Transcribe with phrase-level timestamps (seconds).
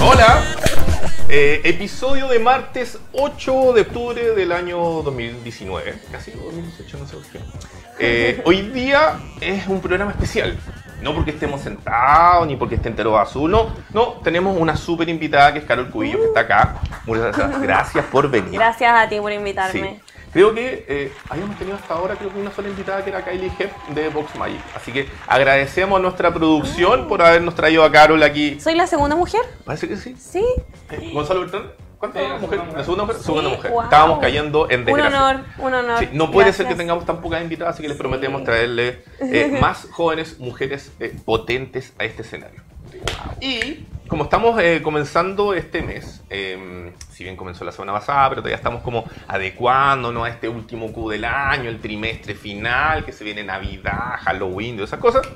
[0.00, 0.42] Hola.
[1.28, 5.94] Eh, episodio de martes 8 de octubre del año 2019.
[6.10, 7.40] Casi 2018, no sé por qué.
[7.98, 10.58] Eh, hoy día es un programa especial.
[11.02, 13.74] No porque estemos sentados ni porque esté entero azul, no.
[13.92, 16.76] No, tenemos una súper invitada que es Carol Cubillo, que está acá.
[17.06, 18.52] Muchas gracias, gracias por venir.
[18.52, 20.00] Gracias a ti por invitarme.
[20.06, 20.11] Sí.
[20.32, 23.52] Creo que eh, habíamos tenido hasta ahora creo que una sola invitada que era Kylie
[23.58, 24.60] Heff de Vox Magic.
[24.74, 28.58] Así que agradecemos a nuestra producción por habernos traído a Carol aquí.
[28.58, 29.42] ¿Soy la segunda mujer?
[29.64, 30.16] Parece que sí.
[30.18, 30.42] Sí.
[30.90, 32.64] Eh, Gonzalo Bertrán, ¿cuántas Sí, la mujeres?
[32.64, 33.16] segunda La segunda mujer.
[33.20, 33.70] Sí, Segunda mujer.
[33.72, 33.82] wow.
[33.82, 35.18] Estábamos cayendo en Un desgracia.
[35.28, 35.98] honor, un honor.
[35.98, 38.00] Sí, no puede ser que tengamos tan pocas invitadas, así que les Sí.
[38.02, 42.62] prometemos traerle eh, más jóvenes mujeres eh, potentes a este escenario.
[43.40, 48.42] Y como estamos eh, comenzando este mes, eh, si bien comenzó la semana pasada, pero
[48.42, 53.24] todavía estamos como adecuándonos a este último Q del año, el trimestre final, que se
[53.24, 55.26] viene Navidad, Halloween, y esas cosas.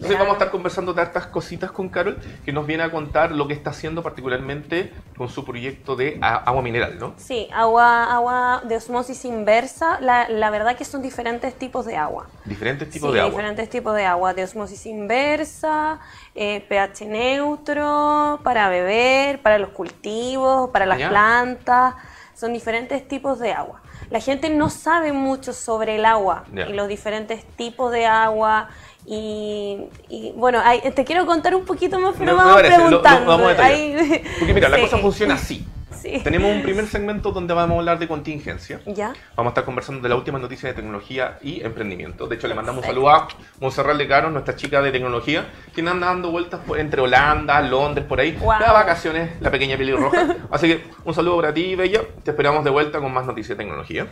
[0.00, 3.32] Entonces vamos a estar conversando de hartas cositas con Carol, que nos viene a contar
[3.32, 7.12] lo que está haciendo particularmente con su proyecto de agua mineral, ¿no?
[7.18, 10.00] Sí, agua, agua de osmosis inversa.
[10.00, 12.28] La, la verdad que son diferentes tipos de agua.
[12.46, 13.30] Diferentes tipos sí, de agua.
[13.30, 14.32] diferentes tipos de agua.
[14.32, 16.00] De osmosis inversa,
[16.34, 21.10] eh, pH neutro, para beber, para los cultivos, para las Ya.
[21.10, 21.94] plantas.
[22.34, 23.82] Son diferentes tipos de agua.
[24.08, 26.66] La gente no sabe mucho sobre el agua Ya.
[26.70, 28.70] y los diferentes tipos de agua.
[29.12, 30.60] Y, y, bueno,
[30.94, 33.26] te quiero contar un poquito más, pero me vamos parece, lo- lo preguntando.
[33.38, 33.64] vamos a.
[33.64, 34.82] Ahí- Porque mira, la Sí.
[34.82, 35.66] cosa funciona así.
[36.00, 36.20] Sí.
[36.22, 38.80] Tenemos un primer segmento donde vamos a hablar de contingencia.
[38.86, 39.12] ¿Ya?
[39.34, 42.28] Vamos a estar conversando de la última noticia de tecnología y emprendimiento.
[42.28, 43.10] De hecho, le mandamos un Perfecto.
[43.10, 43.28] saludo a
[43.60, 45.44] Monserrat Lecaro, nuestra chica de tecnología,
[45.74, 48.36] quien anda dando vueltas por- entre Holanda, Londres, por ahí.
[48.40, 48.60] Guau.
[48.60, 50.36] De vacaciones, la pequeña pelirroja.
[50.52, 52.00] Así que un saludo para ti, Bella.
[52.22, 54.06] Te esperamos de vuelta con más noticias de tecnología.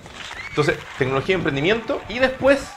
[0.51, 2.01] Entonces, tecnología y emprendimiento.
[2.09, 2.71] Y después,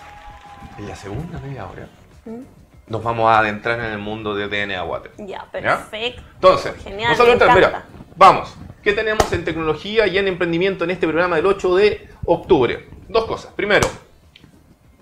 [0.78, 1.88] en la segunda media hora,
[2.26, 2.62] ¿Mm?
[2.92, 5.12] nos vamos a adentrar en el mundo de DNA Water.
[5.18, 6.22] Ya, perfecto.
[6.36, 7.18] Entonces, Genial,
[7.56, 7.86] mira,
[8.18, 8.54] vamos.
[8.84, 12.90] ¿Qué tenemos en tecnología y en emprendimiento en este programa del 8 de octubre?
[13.08, 13.54] Dos cosas.
[13.54, 13.88] Primero,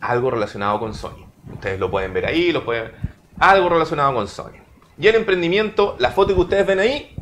[0.02, 1.26] algo relacionado con Sony.
[1.52, 2.92] Ustedes lo pueden ver ahí, lo pueden
[3.40, 4.60] algo relacionado con Sony.
[5.00, 7.16] Y en emprendimiento, la foto que ustedes ven ahí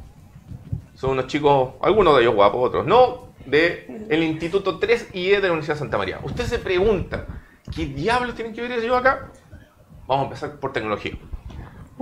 [0.96, 5.50] son unos chicos, algunos de ellos guapos, otros no, de el Instituto 3IE de la
[5.50, 6.20] Universidad de Santa María.
[6.24, 7.28] Usted se pregunta,
[7.74, 9.32] ¿qué diablos tienen que ver ellos acá?
[10.08, 11.18] Vamos a empezar por tecnología.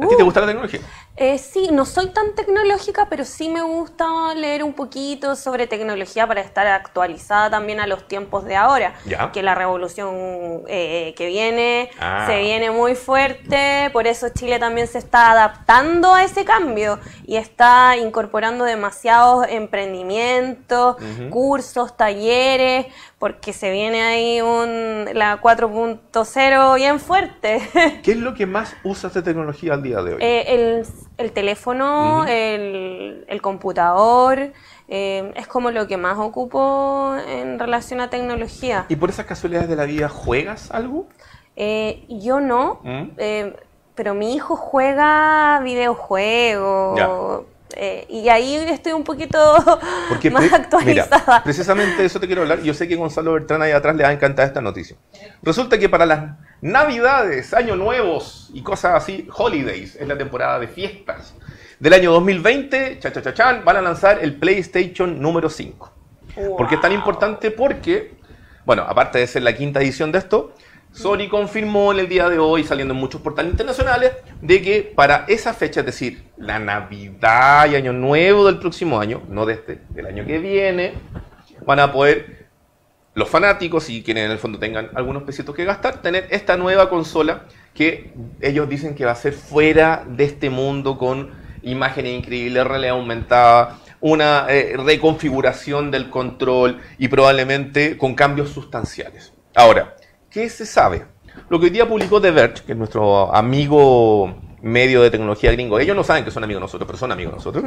[0.02, 0.26] ¿A ti te Uh.
[0.26, 0.82] gusta la tecnología?
[1.18, 6.28] Eh, sí, no soy tan tecnológica, pero sí me gusta leer un poquito sobre tecnología
[6.28, 8.96] para estar actualizada también a los tiempos de ahora.
[9.06, 9.32] Ya.
[9.32, 12.26] Que la revolución eh, que viene Ah.
[12.28, 17.38] se viene muy fuerte, por eso Chile también se está adaptando a ese cambio y
[17.38, 20.98] está incorporando demasiados emprendimientos,
[21.30, 22.88] cursos, talleres,
[23.20, 27.62] porque se viene ahí un, la 4.0 bien fuerte.
[28.04, 30.20] ¿Qué es lo que más usas de tecnología al día de hoy?
[30.22, 30.86] Eh, el,
[31.18, 34.52] el teléfono, el, el computador,
[34.88, 38.86] eh, es como lo que más ocupo en relación a tecnología.
[38.90, 41.08] ¿Y por esas casualidades de la vida juegas algo?
[41.56, 43.04] Eh, yo no, ¿Mm?
[43.18, 43.56] eh,
[43.96, 47.46] pero mi hijo juega videojuegos.
[47.78, 49.40] eh, y ahí estoy un poquito
[50.10, 51.22] Porque más actualizada.
[51.26, 52.62] mira, precisamente de eso te quiero hablar.
[52.62, 54.98] Yo sé que Gonzalo Bertrán ahí atrás le va a encantar esta noticia.
[55.42, 56.24] Resulta que para las
[56.66, 61.36] Navidades, Años Nuevos y cosas así, Holidays, es la temporada de fiestas
[61.80, 65.94] del año 2020, cha, cha, cha, chan, van a lanzar el PlayStation número 5.
[66.58, 67.52] ¿Por qué es tan importante?
[67.52, 68.16] Porque,
[68.66, 70.56] bueno, aparte de ser la quinta edición de esto,
[70.92, 75.26] Sony confirmó en el día de hoy, saliendo en muchos portales internacionales, de que para
[75.28, 79.82] esa fecha, es decir, la Navidad y Año Nuevo del próximo año, no de este,
[79.90, 80.94] del año que viene,
[81.64, 82.45] van a poder
[83.16, 86.90] los fanáticos y quienes en el fondo tengan algunos pesitos que gastar, tener esta nueva
[86.90, 91.32] consola que ellos dicen que va a ser fuera de este mundo con
[91.64, 99.34] imágenes increíbles, realidad aumentada, una eh, reconfiguración del control y probablemente con cambios sustanciales.
[99.56, 99.96] Ahora,
[100.30, 101.06] ¿qué se sabe?
[101.50, 105.80] Lo que hoy día publicó The Verge, que es nuestro amigo medio de tecnología gringo,
[105.80, 107.66] ellos no saben que son amigos de nosotros, pero son amigos de nosotros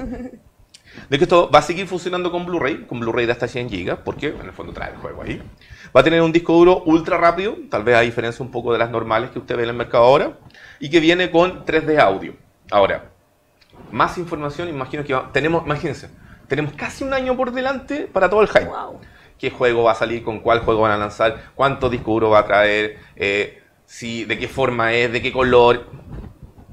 [1.09, 3.97] de que esto va a seguir funcionando con Blu-ray, con Blu-ray de hasta 100 GB,
[4.05, 5.43] porque en el fondo trae el juego ahí.
[5.97, 8.79] Va a tener un disco duro ultra rápido, tal vez a diferencia un poco de
[8.79, 10.39] las normales que usted ve en el mercado ahora,
[10.81, 12.35] y que viene con 3D audio.
[12.71, 13.05] Ahora,
[13.91, 16.11] más información, imagino que va- tenemos, imagínense,
[16.47, 18.67] tenemos casi un año por delante para todo el hype.
[18.67, 19.01] Wow.
[19.39, 20.23] ¿Qué juego va a salir?
[20.25, 21.53] ¿Con cuál juego van a lanzar?
[21.55, 22.99] ¿Cuánto disco duro va a traer?
[23.17, 25.13] Eh, si, ¿De qué forma es?
[25.13, 25.87] ¿De qué color?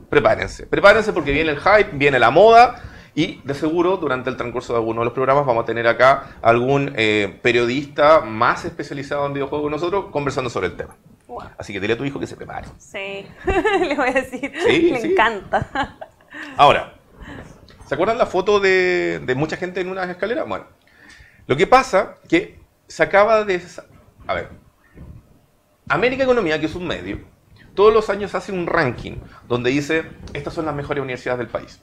[0.10, 2.81] Prepárense, prepárense porque viene el hype, viene la moda
[3.15, 6.38] y de seguro durante el transcurso de alguno de los programas vamos a tener acá
[6.41, 10.95] algún eh, periodista más especializado en videojuegos que nosotros conversando sobre el tema.
[11.27, 11.44] Wow.
[11.57, 12.67] Así que dile a tu hijo que se prepare.
[12.77, 13.25] Sí,
[13.79, 14.51] le voy a decir.
[14.65, 15.12] Sí, Le sí.
[15.13, 15.97] encanta.
[16.57, 16.95] Ahora,
[17.85, 20.47] ¿Se acuerdan la foto de, de mucha gente en unas escaleras?
[20.47, 20.65] Bueno,
[21.45, 23.62] lo que pasa que se acaba de...
[24.25, 24.50] A ver,
[25.88, 27.19] América Economía, que es un medio,
[27.75, 29.17] todos los años hace un ranking
[29.47, 30.03] donde dice,
[30.33, 31.79] estas son las mejores universidades del país.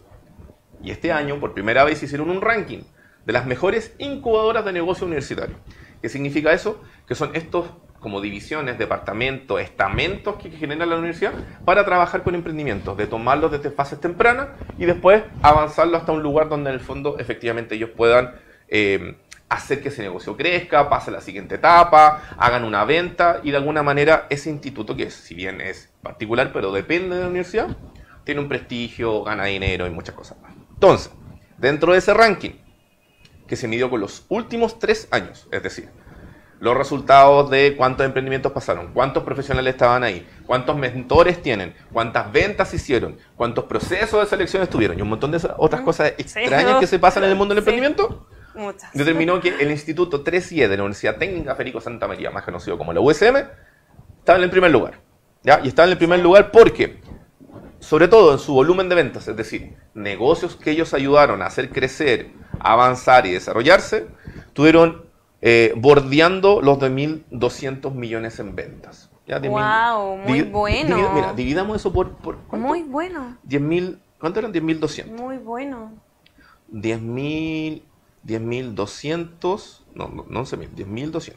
[0.83, 2.81] Y este año, por primera vez, hicieron un ranking
[3.25, 5.57] de las mejores incubadoras de negocio universitario.
[6.01, 6.83] ¿Qué significa eso?
[7.07, 7.67] Que son estos
[8.03, 11.33] como divisiones, departamentos, estamentos que genera la universidad
[11.65, 16.49] para trabajar con emprendimientos, de tomarlos desde fases tempranas y después avanzarlo hasta un lugar
[16.49, 18.35] donde en el fondo efectivamente ellos puedan
[18.69, 19.15] eh,
[19.49, 23.59] hacer que ese negocio crezca, pase a la siguiente etapa, hagan una venta y de
[23.59, 27.69] alguna manera ese instituto, que si bien es particular pero depende de la universidad,
[28.25, 30.52] tiene un prestigio, gana dinero y muchas cosas más.
[30.83, 31.13] Entonces,
[31.59, 32.55] dentro de ese ranking,
[33.47, 35.89] que se midió con los últimos tres años, es decir,
[36.59, 42.75] los resultados de cuántos emprendimientos pasaron, cuántos profesionales estaban ahí, cuántos mentores tienen, cuántas ventas
[42.75, 46.99] hicieron, cuántos procesos de selección estuvieron y un montón de otras cosas extrañas que se
[46.99, 48.93] pasan en el mundo del emprendimiento, Muchas.
[48.93, 52.93] determinó que el Instituto 3IE de la Universidad Técnica Federico Santa María, más conocido como
[52.93, 53.37] la USM,
[54.19, 54.99] estaba en el primer lugar.
[55.43, 55.61] ¿ya?
[55.63, 57.02] Y estaba en el primer lugar porque,
[57.83, 61.69] sobre todo en su volumen de ventas, es decir, negocios que ellos ayudaron a hacer
[61.71, 62.31] crecer,
[62.61, 64.07] avanzar y desarrollarse,
[64.53, 65.05] tuvieron
[65.41, 69.11] eh, bordeando los de 1.200 millones en ventas.
[69.27, 69.41] ¿ya?
[69.41, 70.97] De Guau, muy divi- bueno.
[70.97, 72.17] divida- mira, dividamos eso por...
[72.19, 72.69] por ¿cuánto?
[72.69, 74.53] Muy bueno, 10.000, ¿Cuánto eran?
[74.53, 75.07] 10.200.
[75.09, 75.93] muy bueno.
[76.73, 77.83] 10.000,
[78.25, 81.33] 10.200, no, no, no 11.000, 10.200.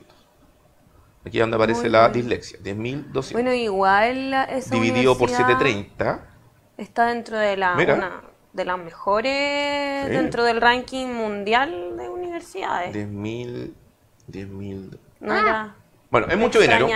[1.25, 2.13] Aquí es donde aparece Muy la bueno.
[2.13, 3.31] dislexia, 10.200.
[3.33, 6.34] Bueno, igual esa dividido por universidad 730.
[6.77, 7.95] Está dentro de la Mira.
[7.95, 8.21] una
[8.53, 10.11] de las mejores Sí.
[10.11, 12.93] dentro del ranking mundial de universidades.
[12.93, 13.73] 10.000,
[14.27, 14.97] 10.000.
[15.19, 15.75] No era
[16.09, 16.87] Bueno, es mucho dinero.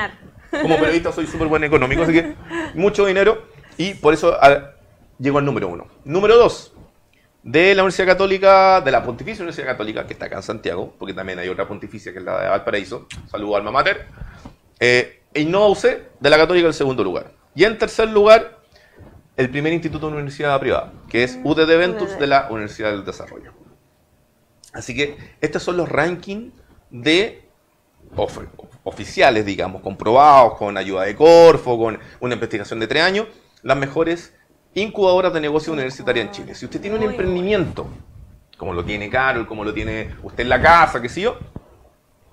[0.51, 2.35] Como periodista soy súper buen económico, así que
[2.75, 3.43] mucho dinero.
[3.77, 4.71] Y por eso ah,
[5.17, 5.87] llego al número uno.
[6.03, 6.73] Número dos,
[7.43, 11.13] de la Universidad Católica, de la Pontificia Universidad Católica, que está acá en Santiago, porque
[11.13, 13.07] también hay otra pontificia que es la de Valparaíso.
[13.27, 14.07] Saludo alma mater.
[14.79, 15.83] Eh, e Innova UC,
[16.19, 17.31] de la Católica, en segundo lugar.
[17.55, 18.58] Y en tercer lugar,
[19.39, 23.53] el primer instituto de universidad privada, que es UDD Ventus de la Universidad del Desarrollo.
[24.73, 26.53] Así que estos son los rankings
[26.89, 27.41] de
[28.17, 28.37] of-
[28.83, 33.27] oficiales, digamos, comprobados, con ayuda de Corfo, con una investigación de tres años,
[33.63, 34.33] las mejores
[34.73, 36.53] incubadoras de negocio universitaria en Chile.
[36.53, 37.87] Si usted tiene un emprendimiento,
[38.57, 41.37] como lo tiene Carol, como lo tiene usted en la casa, qué sé yo,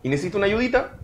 [0.02, 0.96] y necesita una ayudita,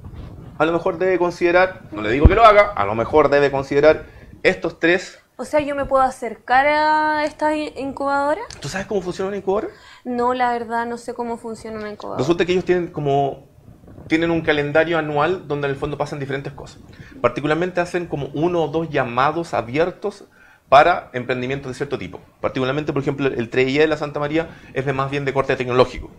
[0.59, 3.53] a lo mejor debe considerar, no le digo que lo haga, a lo mejor debe
[3.53, 4.05] considerar
[4.43, 5.21] estos tres.
[5.43, 8.41] O sea, yo me puedo acercar a esta in- incubadora?
[8.61, 9.75] ¿Tú sabes cómo funciona una incubadora?
[10.05, 12.21] No, la verdad, no sé cómo funciona una incubadora.
[12.21, 13.49] Resulta que ellos tienen como
[14.07, 16.79] tienen un calendario anual donde en el fondo pasan diferentes cosas.
[17.21, 20.27] Particularmente hacen como uno o dos llamados abiertos
[20.69, 22.21] para emprendimientos de cierto tipo.
[22.41, 25.57] Particularmente, por ejemplo, el 3IE de la Santa María es de más bien de corte
[25.57, 26.13] tecnológico.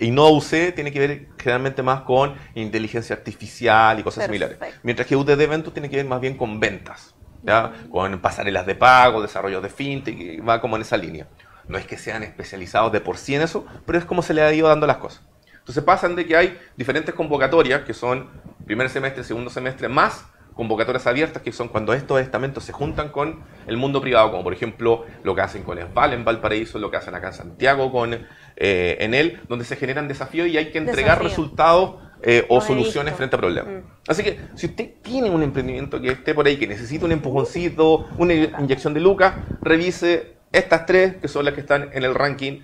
[0.00, 4.48] Y no UC tiene que ver generalmente más con inteligencia artificial y cosas Perfecto.
[4.56, 4.78] similares.
[4.82, 7.72] Mientras que UTD Eventos tiene que ver más bien con ventas, ¿ya?
[7.90, 11.26] con pasarelas de pago, desarrollo de fintech, y va como en esa línea.
[11.68, 14.42] No es que sean especializados de por sí en eso, pero es como se le
[14.42, 15.22] ha ido dando las cosas.
[15.58, 18.28] Entonces pasan de que hay diferentes convocatorias, que son
[18.66, 23.42] primer semestre, segundo semestre, más convocatorias abiertas, que son cuando estos estamentos se juntan con
[23.66, 26.96] el mundo privado, como por ejemplo lo que hacen con Esval en Valparaíso, lo que
[26.96, 31.18] hacen acá en Santiago con eh, Enel, donde se generan desafíos y hay que entregar
[31.18, 31.28] Desafío.
[31.28, 33.72] resultados eh, o soluciones frente a problemas.
[33.72, 33.86] Mm.
[34.08, 38.06] Así que si usted tiene un emprendimiento que esté por ahí, que necesita un empujoncito,
[38.18, 42.60] una inyección de lucas, revise estas tres, que son las que están en el ranking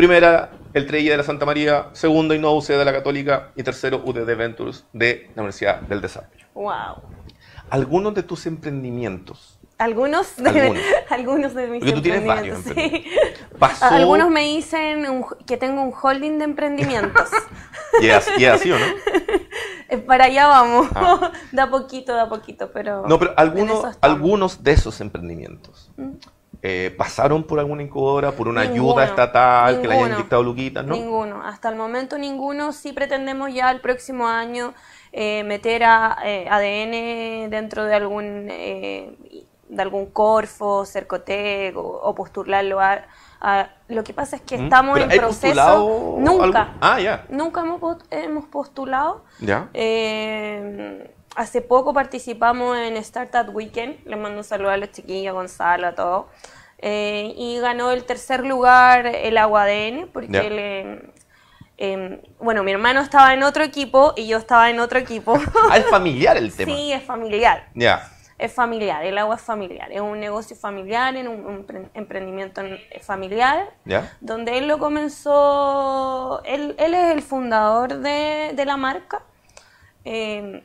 [0.00, 1.88] Primera, el 3 de la Santa María.
[1.92, 3.50] Segundo, Innova de la Católica.
[3.54, 6.46] Y tercero, UDD Ventures de la Universidad del Desarrollo.
[6.54, 7.02] Wow.
[7.68, 10.82] Algunos de tus emprendimientos Algunos de, Algunos.
[11.10, 13.48] algunos de mis Porque tú tienes varios emprendimientos, sí.
[13.58, 13.86] pasó.
[13.86, 17.28] Algunos me dicen un- que tengo un holding de emprendimientos.
[18.00, 18.84] Y es así, ¿o no?
[19.88, 20.86] Eh, Para allá vamos.
[20.94, 21.32] Ah.
[21.50, 23.04] da poquito, da poquito, pero.
[23.08, 26.10] No, pero algunos, algunos de esos emprendimientos Mm.
[26.62, 30.84] eh, pasaron por alguna incubadora, por una Ninguno, ayuda estatal, que le hayan inyectado luquitas,
[30.86, 30.94] ¿no?
[30.94, 31.42] Ninguno.
[31.44, 32.72] Hasta el momento ninguno.
[32.72, 34.74] Sí pretendemos ya el próximo año
[35.12, 39.16] eh, meter a eh, ADN dentro de algún eh,
[39.70, 43.02] de algún Corfo, Cercotec o, o postularlo a,
[43.40, 46.16] a- Lo que pasa es que estamos ¿Pero en proceso.
[46.18, 46.62] Nunca.
[46.62, 46.74] algo?
[46.80, 47.24] Ah, ya.
[47.28, 49.24] Nunca hemos, hemos postulado.
[49.40, 49.68] Ya.
[49.74, 54.04] Eh, hace poco participamos en Startup Weekend.
[54.06, 56.26] Les mando un saludo a los chiquillos, a Gonzalo, a todos.
[56.78, 61.12] Eh, y ganó el tercer lugar el Aguadn, porque eh,
[61.76, 65.38] eh, bueno, mi hermano estaba en otro equipo y yo estaba en otro equipo.
[65.70, 66.72] Ah, es familiar el tema.
[66.74, 67.68] sí, es familiar.
[67.74, 68.10] Ya.
[68.40, 72.60] Es familiar, el agua es familiar, es un negocio familiar, en un, un pre- emprendimiento
[72.62, 74.12] en- familiar, ¿Ya?
[74.20, 79.22] donde él lo comenzó, él, él es el fundador de, de la marca,
[80.04, 80.62] eh,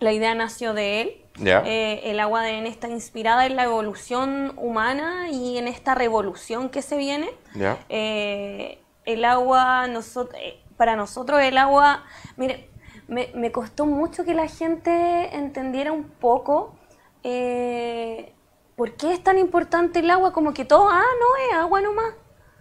[0.00, 1.24] la idea nació de él.
[1.40, 1.62] Ya.
[1.66, 6.82] Eh, el agua ADN está inspirada en la evolución humana y en esta revolución que
[6.82, 7.30] se viene.
[7.54, 7.78] ¿Ya?
[7.88, 12.04] Eh, el agua, nosot- eh, para nosotros el agua,
[12.36, 12.68] mire,
[13.06, 16.74] me, me costó mucho que la gente entendiera un poco
[17.22, 18.34] eh,
[18.76, 22.14] por qué es tan importante el agua, como que todo, ah, no, es agua nomás.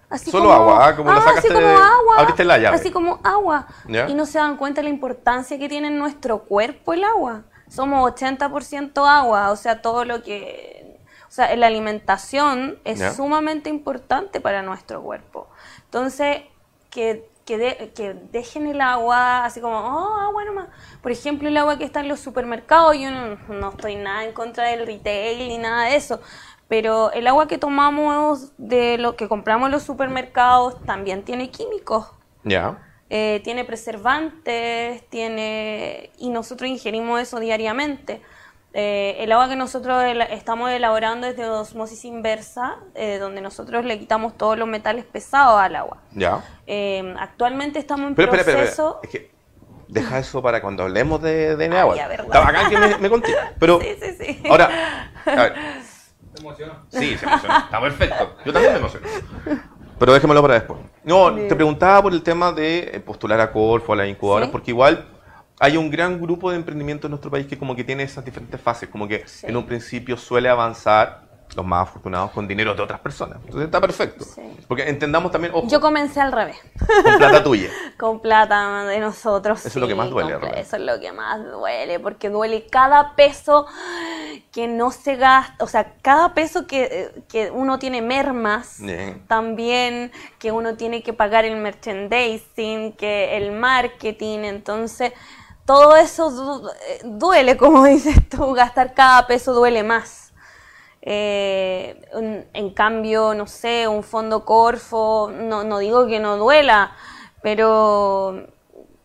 [0.09, 2.75] Así Solo agua, ah, como la ah, sacaste así como agua, abriste la llave.
[2.77, 3.67] así como agua.
[3.87, 4.07] Ya.
[4.07, 7.43] Y no se dan cuenta de la importancia que tiene en nuestro cuerpo el agua.
[7.67, 10.97] Somos 80% agua, o sea, todo lo que...
[11.27, 13.13] O sea, la alimentación es Ya.
[13.13, 15.49] sumamente importante para nuestro cuerpo.
[15.83, 16.43] Entonces,
[16.89, 20.67] que, que, de- que dejen el agua así como, oh, agua nomás.
[21.01, 24.33] Por ejemplo, el agua que está en los supermercados, yo no, no estoy nada en
[24.33, 26.19] contra del retail ni nada de eso.
[26.67, 32.07] Pero el agua que tomamos de lo que compramos en los supermercados también tiene químicos.
[32.43, 32.77] ¿Ya?
[33.09, 38.21] Eh, tiene preservantes, tiene y nosotros ingerimos eso diariamente.
[38.79, 43.97] Eh, el agua que nosotros estamos elaborando es de osmosis inversa, eh, donde nosotros le
[43.97, 45.97] quitamos todos los metales pesados al agua.
[46.11, 46.43] ¿Ya?
[46.67, 48.99] Eh, actualmente estamos en Pero espera, espera, proceso.
[49.01, 49.23] espera.
[49.23, 49.35] Es que
[49.87, 51.95] deja eso para cuando hablemos de, de agua.
[51.95, 52.27] ya, verdad.
[52.27, 53.33] Está bacán que me, me conté.
[53.57, 54.43] Pero Sí, sí, sí.
[54.47, 54.69] ahora,
[55.25, 55.53] a ver,
[56.35, 56.83] ¿Te emociona?
[56.89, 57.57] Sí, se emociona.
[57.57, 58.35] Está perfecto.
[58.45, 59.07] Yo también me emociono.
[59.97, 60.79] Pero déjemelo para después.
[61.03, 61.47] No, Bien.
[61.47, 64.51] te preguntaba por el tema de postular a Corfo, a las incubadoras, Sí.
[64.51, 65.07] porque igual
[65.59, 68.59] hay un gran grupo de emprendimiento en nuestro país que como que tiene esas diferentes
[68.61, 69.47] fases, como que Sí.
[69.47, 73.37] en un principio suele avanzar los más afortunados con dinero de otras personas.
[73.45, 74.25] Entonces está perfecto.
[74.25, 74.41] Sí.
[74.67, 76.57] Porque entendamos también, ojo, Yo comencé al revés.
[77.03, 77.69] con plata tuya.
[77.97, 79.59] con plata de nosotros.
[79.65, 80.53] Eso es lo que más duele, con.
[80.55, 83.65] Eso es lo que más duele, porque duele cada peso
[84.51, 89.23] que no se gasta, o sea, cada peso que, que uno tiene mermas, Bien.
[89.27, 95.13] también que uno tiene que pagar el merchandising, que el marketing, entonces
[95.67, 100.33] todo eso du- eh, duele, como dices tú, gastar cada peso duele más.
[101.01, 106.91] Eh, un- en cambio, no sé, un fondo Corfo, no, no digo que no duela,
[107.43, 108.47] pero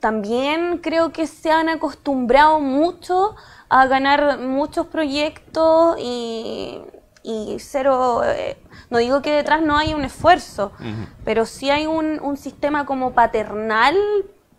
[0.00, 3.36] también creo que se han acostumbrado mucho
[3.68, 6.80] a ganar muchos proyectos y,
[7.22, 8.56] y cero, eh,
[8.90, 10.72] no digo que detrás no hay un esfuerzo,
[11.24, 13.96] pero sí hay un, un sistema como paternal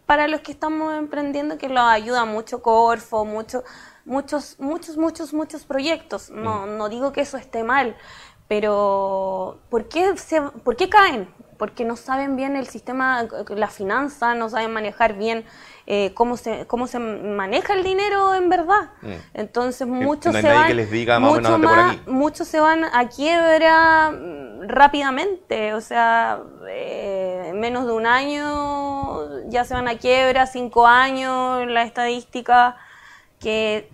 [0.06, 3.64] para los que estamos emprendiendo que los ayuda mucho Corfo, mucho,
[4.06, 6.30] muchos, muchos, muchos, muchos proyectos.
[6.30, 7.96] No, no digo que eso esté mal,
[8.48, 11.34] pero ¿por qué, se, ¿por qué caen?
[11.58, 15.46] Porque no saben bien el sistema, la finanza, no saben manejar bien
[15.86, 18.92] eh, cómo, se, cómo se maneja el dinero en verdad.
[19.02, 19.12] Mm.
[19.34, 22.86] Entonces muchos se van, que les diga más o menos mucho más- muchos se van
[22.86, 29.88] a quiebra mm, rápidamente, o sea, eh, en menos de un año ya se van
[29.88, 32.78] a quiebra, cinco años, la estadística
[33.40, 33.90] que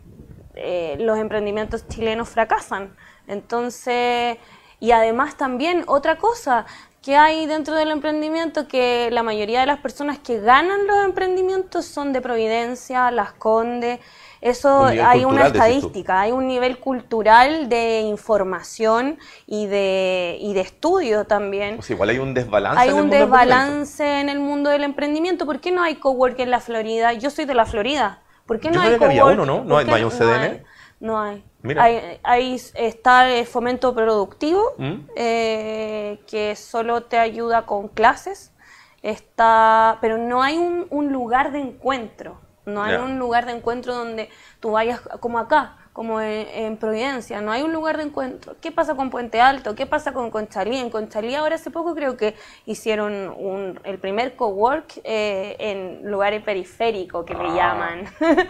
[0.55, 2.95] eh, los emprendimientos chilenos fracasan.
[3.27, 4.37] Entonces,
[4.79, 6.65] y además también otra cosa
[7.01, 11.85] que hay dentro del emprendimiento, que la mayoría de las personas que ganan los emprendimientos
[11.85, 13.99] son de Providencia, Las Condes,
[14.41, 20.53] eso Un hay una cultural, estadística, hay un nivel cultural de información y de, y
[20.53, 21.81] de estudio también.
[21.81, 22.79] Sea, igual hay un desbalance.
[22.81, 23.65] Hay en el un mundo del emprendimiento.
[23.65, 25.45] desbalance en el mundo del emprendimiento.
[25.45, 27.13] ¿Por qué no hay cowork en la Florida?
[27.13, 28.21] Yo soy de la Florida.
[28.45, 29.39] ¿Por qué Yo no hay sabía que había cowork?
[29.41, 29.63] uno, ¿no?
[29.63, 30.43] No ¿Por hay- qué no hay un CDN.
[30.43, 30.63] hay.
[30.99, 31.43] No hay.
[31.77, 34.93] Hay, hay- está el fomento productivo, ¿Mm?
[35.15, 38.53] eh, que solo te ayuda con clases.
[39.01, 42.39] Está, pero no hay un, un lugar de encuentro.
[42.65, 44.29] No hay un lugar de encuentro donde
[44.59, 47.41] tú vayas como acá, como en, en Providencia.
[47.41, 48.55] No hay un lugar de encuentro.
[48.61, 49.75] ¿Qué pasa con Puente Alto?
[49.75, 50.77] ¿Qué pasa con Conchalí?
[50.77, 56.41] En Conchalí ahora hace poco creo que hicieron un, el primer cowork eh, en lugares
[56.41, 57.53] periféricos que le Ah.
[57.53, 58.05] llaman.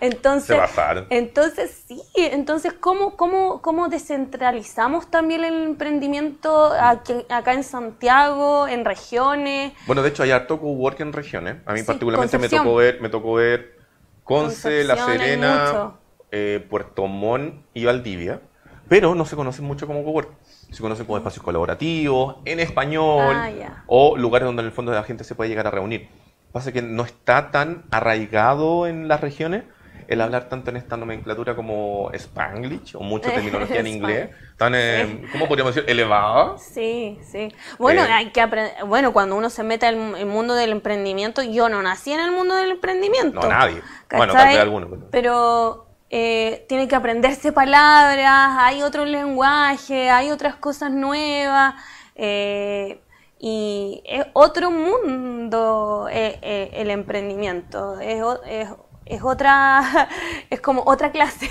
[0.00, 0.56] entonces,
[1.10, 8.84] entonces sí, entonces ¿cómo, cómo, cómo descentralizamos también el emprendimiento aquí- acá en Santiago, en
[8.84, 9.72] regiones?
[9.88, 11.56] Bueno, de hecho hay harto cowork en regiones.
[11.66, 13.72] A mí Sí, particularmente me tocó ver, me tocó ver
[14.22, 16.01] Conce, La Concepción Serena, mucho.
[16.32, 18.40] Eh, Puerto Montt y Valdivia.
[18.88, 20.30] Pero no se conocen mucho como cowork.
[20.70, 25.04] Se conocen como espacios colaborativos, en español, Ah, o lugares donde en el fondo la
[25.04, 26.08] gente se puede llegar a reunir.
[26.50, 29.64] Pasa que no está tan arraigado en las regiones
[30.08, 35.24] el hablar tanto en esta nomenclatura como Spanglish o mucha terminología en inglés, tan, eh,
[35.32, 35.88] ¿cómo podríamos decir?
[35.88, 36.58] Elevada.
[36.58, 37.50] Sí, sí.
[37.78, 38.72] Bueno, Eh, hay que aprender.
[38.84, 42.32] Bueno, cuando uno se mete al el mundo del emprendimiento, yo no nací en el
[42.32, 43.40] mundo del emprendimiento.
[43.40, 43.80] No, nadie.
[44.14, 44.90] Bueno, tal vez algunos.
[44.90, 51.74] pero- Pero eh, tiene que aprenderse palabras, hay otro lenguaje, hay otras cosas nuevas.
[52.14, 53.00] eh,
[53.44, 57.98] y es otro mundo eh, eh, el emprendimiento.
[57.98, 58.68] Es, o- es-
[59.04, 59.82] es otra,
[60.50, 61.50] es como otra clase.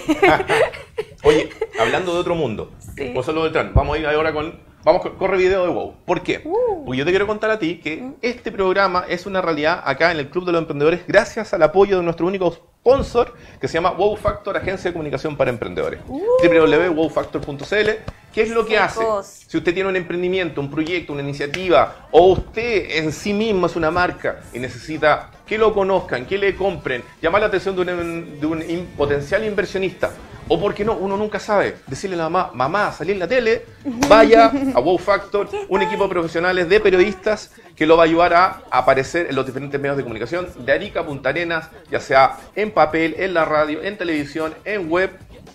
[1.23, 1.49] Oye,
[1.79, 3.11] hablando de otro mundo, Sí.
[3.13, 4.57] Luis Beltrán, vamos a ir ahora con.
[4.83, 5.95] Vamos, con- corre video de WoW.
[6.05, 6.41] ¿Por qué?
[6.45, 6.85] Uh.
[6.85, 10.17] Porque yo te quiero contar a ti que este programa es una realidad acá en
[10.19, 12.57] el Club de los Emprendedores gracias al apoyo de nuestro único
[12.91, 15.99] sponsor que se llama Wow Factor, Agencia de Comunicación para Emprendedores.
[16.07, 17.89] www.wowfactor.cl
[18.33, 19.01] ¿Qué es lo que hace?
[19.49, 23.75] Si usted tiene un emprendimiento, un proyecto, una iniciativa, o usted en sí mismo es
[23.75, 28.39] una marca y necesita que lo conozcan, que le compren, llamar la atención de un,
[28.39, 30.11] de un in- potencial inversionista,
[30.47, 33.65] o porque no, uno nunca sabe, decirle a la mamá, mamá, salí en la tele,
[34.07, 38.33] vaya a Wow Factor, un equipo de profesionales de periodistas que lo va a ayudar
[38.33, 42.37] a aparecer en los diferentes medios de comunicación de Arica a Punta Arenas, ya sea
[42.55, 45.11] en papel, en la radio, en televisión, en web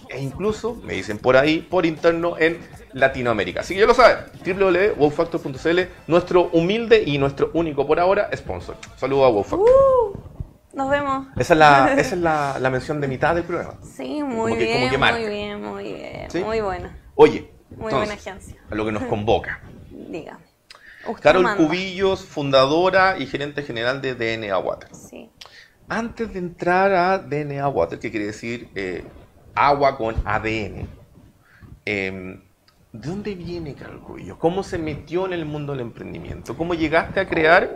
[0.09, 2.59] e incluso, me dicen por ahí, por interno en
[2.93, 3.61] Latinoamérica.
[3.61, 8.77] Así que ya lo saben, www.wowfactor.cl, nuestro humilde y nuestro único por ahora sponsor.
[8.97, 9.69] Saludos a WowFactor.
[9.69, 10.36] Uh,
[10.77, 11.27] nos vemos.
[11.37, 13.75] Esa es, la, esa es la, la mención de mitad del programa.
[13.83, 16.31] Sí, muy Como bien, que muy bien, muy bien.
[16.31, 16.45] ¿Sí?
[16.45, 16.97] Muy buena.
[17.15, 18.57] Oye, Muy entonces, buena agencia.
[18.71, 19.61] a lo que nos convoca.
[19.91, 20.45] Dígame.
[21.09, 21.65] Usted Carol manda.
[21.65, 24.95] Cubillos, fundadora y gerente general de DNA Water.
[24.95, 25.31] Sí.
[25.89, 29.05] Antes de entrar a DNA Water, que quiere decir eh,
[29.55, 30.89] agua con ADN,
[31.87, 32.41] eh,
[32.93, 34.37] ¿de dónde viene Carol Cubillos?
[34.39, 36.57] ¿Cómo se metió en el mundo del emprendimiento?
[36.57, 37.71] ¿Cómo llegaste a crear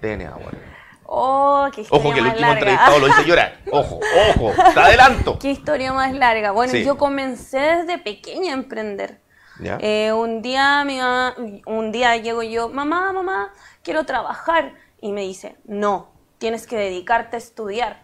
[0.00, 0.71] DNA Water?
[1.14, 2.58] Oh, qué historia Ojo que el más último larga.
[2.70, 3.58] entrevistado lo hice llorar.
[3.70, 4.00] Ojo,
[4.34, 5.38] ojo, te adelanto.
[5.38, 6.52] Qué historia más larga.
[6.52, 6.84] Bueno, Sí.
[6.84, 9.20] yo comencé desde pequeña a emprender.
[9.60, 9.76] ¿Ya?
[9.82, 11.34] Eh, un día mi mamá-
[11.66, 13.52] un día llego yo, mamá, mamá,
[13.82, 14.72] quiero trabajar.
[15.02, 18.02] Y me dice, no, tienes que dedicarte a estudiar,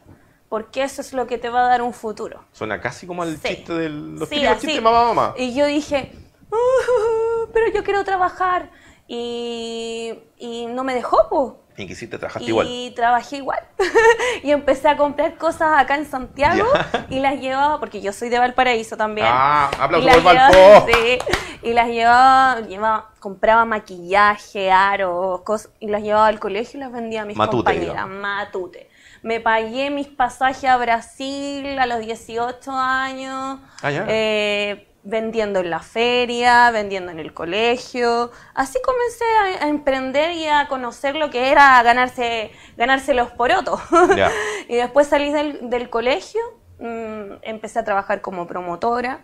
[0.50, 2.44] porque eso es lo que te va a dar un futuro.
[2.52, 3.48] Suena casi como el Sí.
[3.56, 5.34] chiste del los Sí, chistes de mamá, mamá.
[5.38, 6.12] Y yo dije,
[6.50, 8.70] "Uh, pero yo quiero trabajar.
[9.10, 11.52] Y, y no me dejó, pues.
[11.82, 12.92] Y hiciste, trabajaste Y igual.
[12.96, 13.60] trabajé igual.
[14.42, 16.66] y empecé a comprar cosas acá en Santiago
[17.08, 19.28] y las llevaba, porque yo soy de Valparaíso también.
[19.30, 20.86] Ah, aplauso y las por Valpo.
[20.92, 21.18] sí,
[21.62, 26.92] y las llevaba, llevaba, compraba maquillaje, aros, cosas, y las llevaba al colegio y las
[26.92, 27.90] vendía a mis Matute, compañeras.
[27.90, 28.20] digamos.
[28.20, 28.90] Matute.
[29.22, 33.58] Me pagué mis pasajes a Brasil a los 18 años.
[33.82, 38.30] Ah, eh, vendiendo en la feria, vendiendo en el colegio.
[38.54, 39.24] Así comencé
[39.60, 43.80] a, a emprender y a conocer lo que era ganarse, ganarse los porotos.
[44.68, 46.40] Y después salí del, del colegio,
[46.78, 49.20] mm, empecé a trabajar como promotora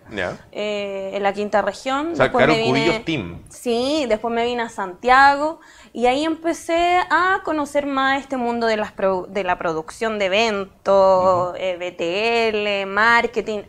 [0.53, 2.13] eh, en la quinta región.
[2.13, 3.43] O sea, Después Carol me vine- Cubillos Team.
[3.51, 5.61] Sí, después me vine a Santiago
[5.93, 10.25] y ahí empecé a conocer más este mundo de, las produ- de la producción de
[10.27, 13.63] eventos, eh, BTL, marketing.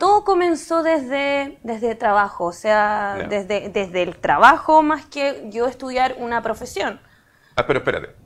[0.00, 6.16] Todo comenzó desde, desde trabajo, o sea, desde, desde el trabajo más que yo estudiar
[6.18, 6.98] una profesión.
[7.54, 8.16] Ah, pero espérate.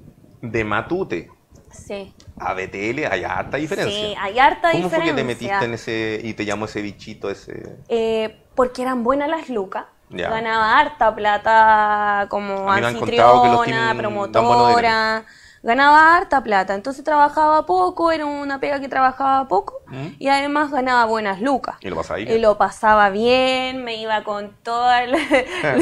[0.40, 1.28] De Matute
[1.72, 2.14] Sí.
[2.38, 3.92] a BTL hay harta diferencia.
[3.92, 5.12] Sí, hay harta ¿Cómo fue diferencia.
[5.14, 7.78] que te metiste en ese y te llamó ese bichito ese?
[7.88, 9.86] Eh, porque eran buenas las lucas.
[10.10, 15.24] Ganaba harta plata como que los anfitriona, promotora.
[15.64, 16.74] Ganaba harta plata.
[16.74, 19.80] Entonces trabajaba poco, era una pega que trabajaba poco.
[19.86, 20.08] ¿Mm?
[20.18, 21.76] Y además ganaba buenas lucas.
[21.80, 22.42] Y lo pasaba Y bien.
[22.42, 25.12] lo pasaba bien, me iba con todo el,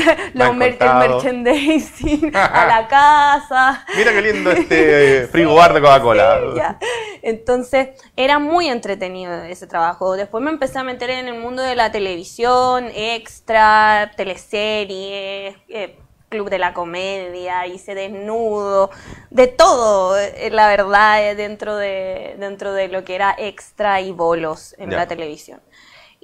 [0.35, 3.85] los mer- el merchandising a la casa.
[3.97, 6.79] Mira qué lindo este frigobar de Coca-Cola.
[7.23, 10.16] Entonces era muy entretenido ese trabajo.
[10.16, 15.99] Después me empecé a meter en el mundo de la televisión, extra, teleseries, eh,
[16.33, 18.90] club de la comedia, hice desnudo,
[19.29, 24.12] de todo, eh, la verdad, eh, dentro de, dentro de lo que era extra y
[24.12, 25.61] bolos en la televisión.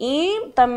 [0.00, 0.32] Y,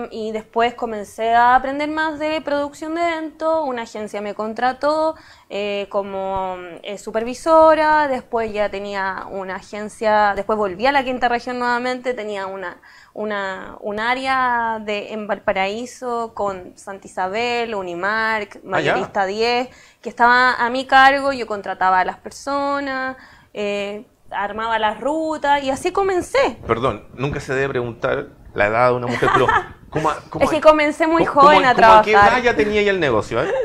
[0.09, 5.13] y después comencé a aprender más de producción de eventos, una agencia me contrató
[5.47, 11.59] eh, como eh, supervisora, después ya tenía una agencia, después volví a la quinta región
[11.59, 12.81] nuevamente, tenía una,
[13.13, 18.59] una, un área de, en Valparaíso con Santa Isabel, Unimark, Ah.
[18.63, 19.69] Mayorista 10,
[20.01, 23.17] que estaba a mi cargo, yo contrataba a las personas,
[23.53, 26.57] eh, armaba las rutas y así comencé.
[26.65, 29.47] Perdón, nunca se debe preguntar la edad de una mujer, pero
[29.89, 32.33] ¿cómo, cómo- Es que comencé muy joven a cómo qué trabajar.
[32.39, 33.41] edad ya tenía ya el negocio?
[33.43, 33.51] eh?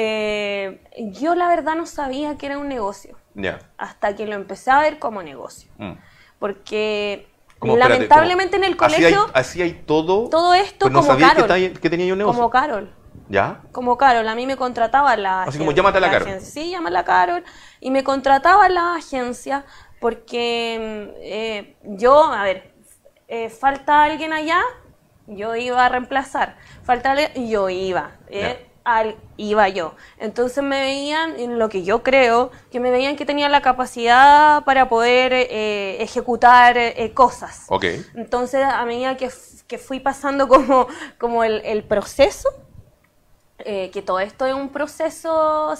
[0.00, 0.80] Eh,
[1.12, 3.58] yo la verdad no sabía que era un negocio, Ya.
[3.78, 5.72] hasta que lo empecé a ver como negocio.
[5.76, 5.94] Mm.
[6.38, 7.26] Porque
[7.58, 10.28] ¿Cómo, espérate, lamentablemente en el colegio, Así hay, todo.
[10.28, 11.72] todo esto pero no como sabía Carol.
[11.80, 12.36] que tenía yo un negocio.
[12.38, 12.94] como Carol.
[13.28, 13.62] ¿Ya?
[13.72, 16.28] Como Carol, a mí me contrataba la Así como, "Llámate a la Carol".
[16.28, 16.48] agencia.
[16.62, 17.42] Sí, llámala a Carol.
[17.80, 19.64] Y me contrataba la agencia
[20.00, 22.72] porque mm, eh, yo, a ver,
[23.28, 24.60] eh, falta alguien allá,
[25.26, 26.56] yo iba a reemplazar.
[26.84, 28.12] Falta alguien, yo iba.
[28.28, 29.94] eh, al- iba yo.
[30.18, 34.64] Entonces me veían, en lo que yo creo, que me veían que tenía la capacidad
[34.64, 37.66] para poder eh, ejecutar eh, cosas.
[38.14, 39.30] Entonces, a medida que,
[39.66, 40.86] que fui pasando como,
[41.18, 42.48] como el, el proceso,
[43.58, 45.74] eh, que todo esto es un proceso,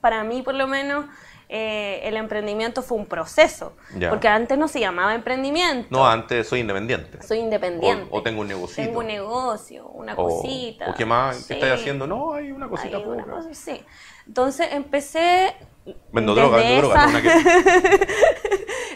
[0.00, 1.04] para mí por lo menos,
[1.48, 3.76] eh, el emprendimiento fue un proceso.
[3.96, 4.10] Ya.
[4.10, 5.88] Porque antes no se llamaba emprendimiento.
[5.90, 7.22] No, antes soy independiente.
[7.22, 8.08] Soy independiente.
[8.10, 8.82] O- o tengo un negocito.
[8.82, 10.90] Tengo un negocio, una O, cosita.
[10.90, 11.44] o qué más, Sí.
[11.48, 12.06] ¿qué estás haciendo?
[12.06, 13.36] No, hay una cosita Hay una poca.
[13.36, 13.80] cosa, sí.
[14.26, 15.54] Entonces empecé.
[16.12, 17.04] Vendo droga, vendo droga.
[17.04, 18.08] esa- nada que-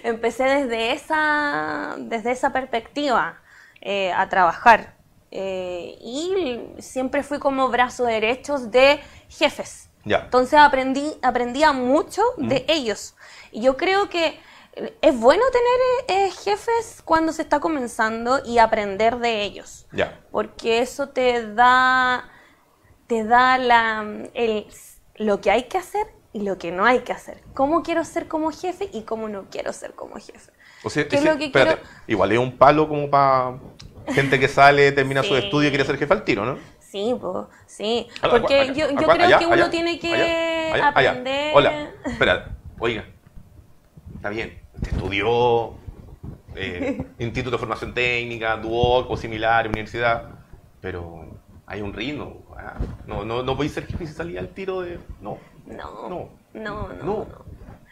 [0.08, 3.38] empecé desde esa, desde esa perspectiva
[3.80, 4.94] eh, a trabajar.
[5.30, 9.89] Eh, y siempre fui como brazos derechos de jefes.
[10.24, 13.14] Entonces aprendí, aprendía mucho de ellos.
[13.52, 14.38] Y yo creo que
[15.02, 15.42] es bueno
[16.06, 19.86] tener eh, jefes cuando se está comenzando y aprender de ellos.
[20.30, 22.30] Porque eso te da,
[23.06, 24.66] te da la, el,
[25.16, 27.42] lo que hay que hacer y lo que no hay que hacer.
[27.54, 30.52] Cómo quiero ser como jefe y cómo no quiero ser como jefe.
[30.84, 31.96] O sea, ¿Qué es ese- lo que espérate, quiero?
[32.06, 33.58] igual es un palo como para
[34.14, 36.58] gente que sale, termina su estudio y quiere ser jefe al tiro, ¿no?
[36.90, 38.08] Sí, po, sí.
[38.20, 41.52] Porque acá, yo, yo acá, creo allá, que uno allá, tiene que aprender.
[41.54, 42.48] Hola, espera,
[42.80, 43.04] oiga,
[44.16, 45.74] está bien, usted estudió
[46.56, 50.30] eh, Instituto de Formación Técnica, Duoc o similar, universidad,
[50.80, 51.26] pero
[51.66, 52.42] hay un ritmo.
[52.56, 52.74] ah,
[53.06, 54.98] No, no, no podéis ser jefe si salía al tiro de.
[55.20, 56.88] No, No, no, no, no.
[56.88, 57.04] no.
[57.04, 57.49] no.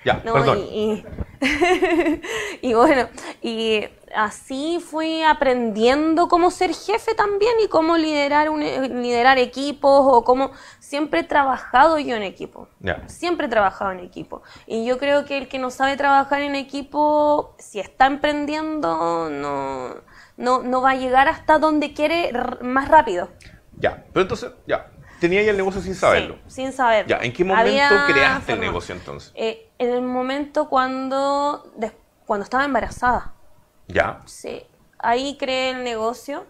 [0.09, 0.59] Ya, No, perdón.
[0.59, 1.05] y,
[1.43, 2.21] y,
[2.63, 3.09] y bueno,
[3.43, 8.61] y así fui aprendiendo cómo ser jefe también y cómo liderar, un,
[9.03, 12.69] liderar equipos o cómo siempre he trabajado yo en equipo.
[13.07, 14.43] Siempre he trabajado en equipo.
[14.67, 19.95] Y yo creo que el que no sabe trabajar en equipo, si está emprendiendo, no,
[20.39, 23.29] no, no va a llegar hasta donde quiere más rápido.
[23.79, 24.89] Ya, pero entonces, ya,
[25.21, 26.37] tenía ya el negocio sin saberlo.
[26.47, 27.09] Sí, sin saberlo.
[27.09, 29.33] Ya, ¿en qué momento Había creaste el negocio entonces?
[29.35, 31.93] Eh, en el momento cuando, des-
[32.27, 33.35] cuando estaba embarazada.
[33.89, 34.63] Ya, Sí,
[34.99, 36.47] ahí creé el negocio.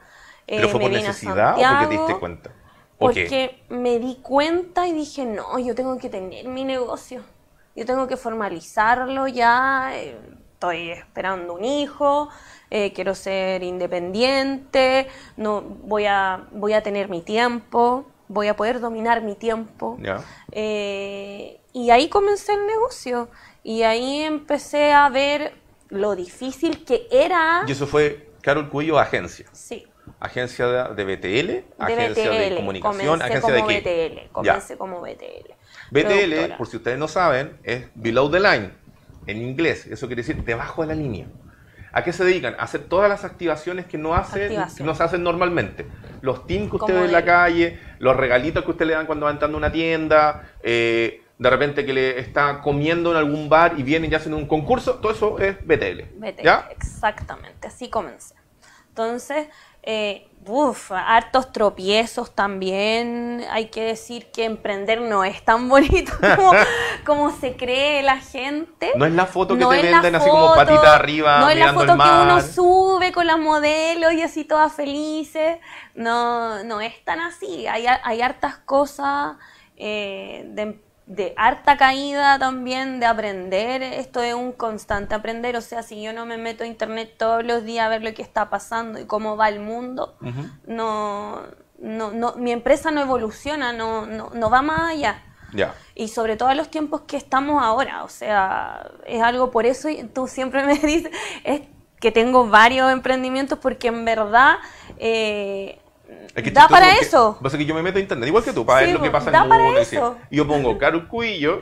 [0.46, 2.50] eh, pero fue me por necesidad o porque te Santiago, diste cuenta.
[2.98, 3.24] ¿O qué?
[3.34, 7.22] Porque me di cuenta y dije, no, yo tengo que tener mi negocio.
[7.76, 9.90] Yo tengo que formalizarlo ya.
[9.94, 10.18] eh,
[10.54, 12.28] estoy esperando un hijo.
[12.70, 15.08] eh, quiero ser independiente.
[15.36, 18.06] No, voy, a, voy a tener mi tiempo.
[18.28, 19.98] Voy a poder dominar mi tiempo.
[20.00, 20.22] Ya.
[20.52, 23.28] Eh, y ahí comencé el negocio.
[23.62, 25.54] Y ahí empecé a ver
[25.88, 27.64] lo difícil que era.
[27.66, 29.46] Y eso fue Carol Cuello, agencia.
[29.52, 29.86] Sí.
[30.20, 33.80] Agencia de, de BTL, De agencia de BTL, comunicación, comencé agencia de como qué.
[33.80, 35.52] BTL, comencé como BTL.
[35.90, 36.56] BTL, productora.
[36.56, 38.70] por si ustedes no saben, es below the line
[39.26, 39.86] en inglés.
[39.86, 41.26] Eso quiere decir debajo de la línea.
[41.98, 42.54] ¿A qué se dedican?
[42.60, 44.76] A hacer todas las activaciones que no, hacen, Activación.
[44.76, 45.84] que no se hacen normalmente.
[46.20, 49.26] Los teams que usted ve en la calle, los regalitos que usted le dan cuando
[49.26, 53.74] va entrando a una tienda, eh, de repente que le está comiendo en algún bar
[53.76, 56.20] y vienen y hacen un concurso, todo eso es BTL.
[56.20, 56.68] BTL, ¿Ya?
[56.70, 58.36] exactamente, así comencé.
[58.90, 59.48] Entonces,
[59.82, 63.44] eh, uf, hartos tropiezos también.
[63.50, 66.52] Hay que decir que emprender no es tan bonito como,
[67.06, 68.92] como se cree la gente.
[68.96, 71.58] No es la foto que No te venden así como foto- patita arriba, No es
[71.58, 75.58] la foto que uno sube con las modelos y así todas felices.
[75.94, 77.66] No, no es tan así.
[77.66, 79.36] Hay, hay hartas cosas
[79.76, 83.82] eh, de, de harta caída también, de aprender.
[83.82, 85.56] Esto es un constante aprender.
[85.56, 88.12] O sea, si yo no me meto a internet todos los días a ver lo
[88.12, 90.16] que está pasando y cómo va el mundo,
[90.66, 91.42] no,
[91.78, 95.22] no, no, mi empresa no evoluciona, no, no, no va más allá.
[95.94, 99.88] Y sobre todo en los tiempos que estamos ahora, o sea, es algo por eso
[99.88, 101.10] y tú siempre me dices
[101.42, 101.62] es
[102.00, 104.56] que tengo varios emprendimientos porque en verdad
[104.98, 105.80] eh,
[106.34, 107.38] Es que da chistoso para eso.
[107.42, 109.10] Pasa que yo me meto a internet, igual que tú, para Sí, ver lo que
[109.10, 109.80] po, pasa da en el para mundo.
[109.80, 110.16] eso.
[110.30, 111.60] Y yo pongo Carol Cuillo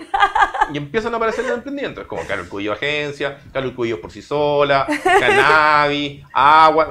[0.72, 2.02] y empiezan a aparecer los emprendimientos.
[2.02, 6.88] Es como Carol Cuillo Agencia, Carol Cuillo por sí sola, cannabis, agua.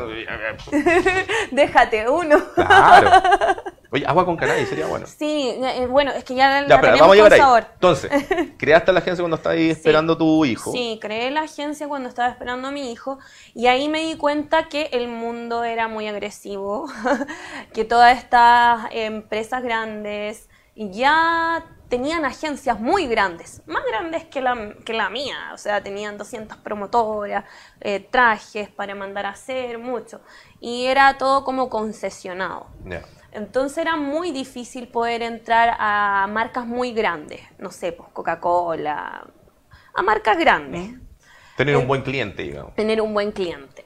[1.52, 2.38] Déjate uno.
[2.56, 3.12] Claro.
[3.96, 5.08] Oye, agua con cannabis sería bueno.
[5.08, 7.40] Sí, eh, bueno, es que ya Ya, la pero vamos a llegar ahí.
[7.40, 7.66] sabor.
[7.76, 8.12] Entonces,
[8.58, 10.74] creaste la agencia cuando estabas esperando tu hijo.
[10.74, 13.20] Sí, creé la agencia cuando estaba esperando a mi hijo
[13.54, 16.90] y ahí me di cuenta que el mundo era muy agresivo,
[17.74, 24.92] que todas estas empresas grandes ya tenían agencias muy grandes, más grandes que la, que
[24.92, 27.46] la mía, o sea, tenían 200 promotoras,
[27.80, 30.20] eh, trajes para mandar a hacer, mucho,
[30.60, 32.68] y era todo como concesionado.
[33.36, 39.28] Entonces era muy difícil poder entrar a marcas muy grandes, no sé, pues Coca-Cola,
[39.94, 40.96] a marcas grandes,
[41.58, 42.76] Tener un Eh, buen cliente, digamos.
[42.76, 43.86] tener un buen cliente.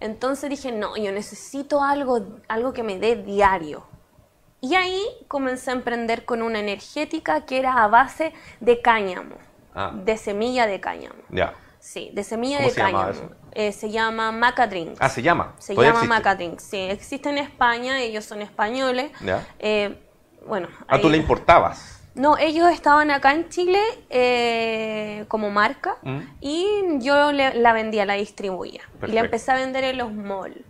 [0.00, 3.86] Entonces dije, no, yo necesito algo, algo que me dé diario.
[4.62, 9.36] Y ahí comencé a emprender con una energética que era a base de cáñamo,
[9.74, 9.92] Ah.
[9.94, 11.22] de semilla de cáñamo.
[11.30, 11.54] Ya.
[11.92, 13.10] Sí, de semilla ¿Cómo de se llama cáñamo.
[13.26, 13.34] eso?
[13.50, 14.98] Eh, se llama Maca Drinks.
[15.00, 15.54] Ah, se llama.
[15.58, 16.04] Se llama.
[16.04, 16.76] Maca Drinks, sí.
[16.78, 19.10] Existe en España, ellos son españoles.
[19.24, 19.44] Ya.
[19.58, 19.98] Eh,
[20.46, 20.68] bueno.
[20.86, 22.00] Ah, tú la importabas.
[22.14, 26.18] No, ellos estaban acá en Chile eh, como marca Mm.
[26.40, 26.68] y
[27.00, 28.82] yo le- la vendía, la distribuía.
[29.04, 30.62] Y la empecé a vender en los malls.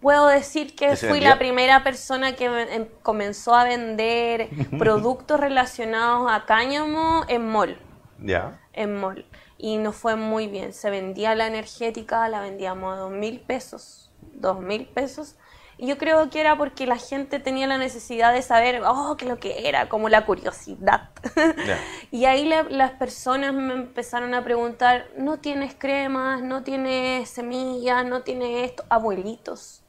[0.00, 1.30] Puedo decir que ¿Que se fui vendía?
[1.30, 7.76] la primera persona que em- comenzó a vender productos relacionados a cáñamo en mall
[8.22, 8.60] Ya.
[8.72, 9.26] en mall
[9.58, 10.72] y nos fue muy bien.
[10.72, 15.36] Se vendía la energética, la vendíamos a dos mil pesos, dos mil pesos.
[15.78, 19.26] Y yo creo que era porque la gente tenía la necesidad de saber, oh, qué
[19.26, 21.10] es lo que era, como la curiosidad.
[22.10, 28.06] Y ahí la- las personas me empezaron a preguntar, no tienes cremas, no tienes semillas,
[28.06, 29.82] no tienes esto, abuelitos,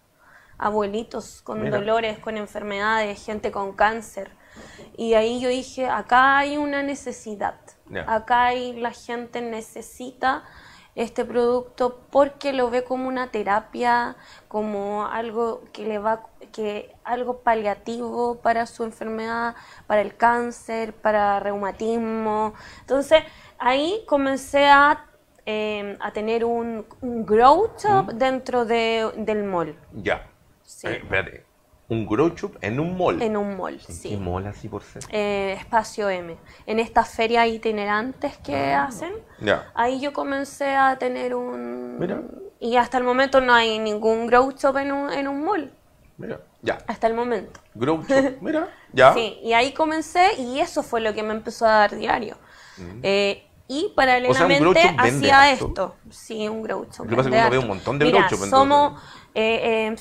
[0.57, 1.77] abuelitos con Mira.
[1.77, 4.31] dolores, con enfermedades, gente con cáncer.
[4.97, 7.55] Y ahí yo dije, acá hay una necesidad.
[8.07, 10.43] Acá hay, la gente necesita
[10.95, 14.15] este producto porque lo ve como una terapia,
[14.47, 21.39] como algo que le va, que algo paliativo para su enfermedad, para el cáncer, para
[21.39, 22.53] reumatismo.
[22.81, 23.23] Entonces
[23.59, 25.05] ahí comencé a,
[25.45, 30.27] eh, a tener un, un grow shop dentro de- del mall, Ya.
[30.63, 30.87] Sí.
[30.87, 31.45] Eh, espérate.
[31.89, 33.21] Un grow shop en un mall.
[33.21, 34.09] en un mall, ¿En sí.
[34.09, 35.03] ¿Qué mall así por ser?
[35.09, 39.13] eh, Espacio M, en estas ferias itinerantes que hacen.
[39.39, 39.71] Ya.
[39.73, 41.97] Ahí yo comencé a tener un...
[41.97, 42.21] Mira.
[42.59, 45.71] Y hasta el momento no hay ningún grow shop en un, en un mall.
[46.17, 46.41] Mira.
[46.61, 46.79] Ya.
[46.87, 47.59] Hasta el momento.
[47.75, 48.35] Grow shop.
[48.41, 48.67] Mira.
[48.91, 49.13] Ya.
[49.13, 52.35] Sí, y ahí comencé y eso fue lo que me empezó a dar diario.
[53.01, 55.95] Eh, y paralelamente hacía esto.
[56.09, 57.05] Sí, un grow shop.
[57.05, 59.03] Lo que pasa es que uno ve un montón de Mira, grow shop, entonces.
[59.37, 59.95] Eh, eh,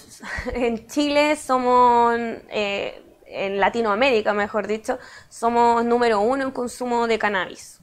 [0.67, 2.15] en Chile somos...
[2.51, 7.81] eh, en Latinoamérica, mejor dicho, somos número uno en consumo de cannabis.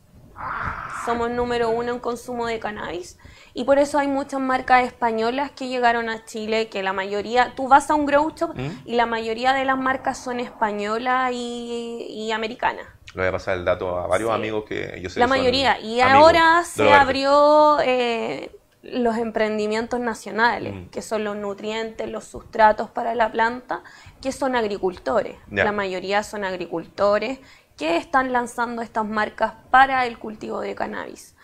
[1.06, 3.20] Somos número uno en consumo de cannabis.
[3.54, 7.68] Y por eso hay muchas marcas españolas que llegaron a Chile, que la mayoría, tú
[7.68, 8.70] vas a un grow shop ¿Mm?
[8.86, 12.88] y la mayoría de las marcas son españolas y, y americanas.
[13.14, 14.36] Le voy a pasar el dato a varios Sí.
[14.36, 15.80] amigos que yo sé La que mayoría.
[15.82, 18.50] Y amigos ahora se abrió eh,
[18.84, 20.86] los emprendimientos nacionales, Mm.
[20.90, 23.82] que son los nutrientes, los sustratos para la planta,
[24.22, 25.38] que son agricultores.
[25.50, 27.40] La mayoría son agricultores
[27.78, 31.36] que están lanzando estas marcas para el cultivo de cannabis.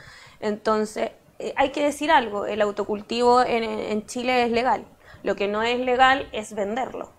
[0.42, 4.86] Entonces, eh, hay que decir algo, el autocultivo en, en Chile es legal.
[5.24, 7.12] Lo que no es legal es venderlo.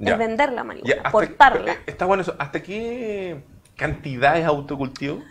[0.00, 1.72] Es vender la marihuana, hasta- portarla.
[1.72, 2.34] eh, Está bueno eso.
[2.40, 3.44] ¿Hasta qué
[3.76, 5.22] cantidad es autocultivo?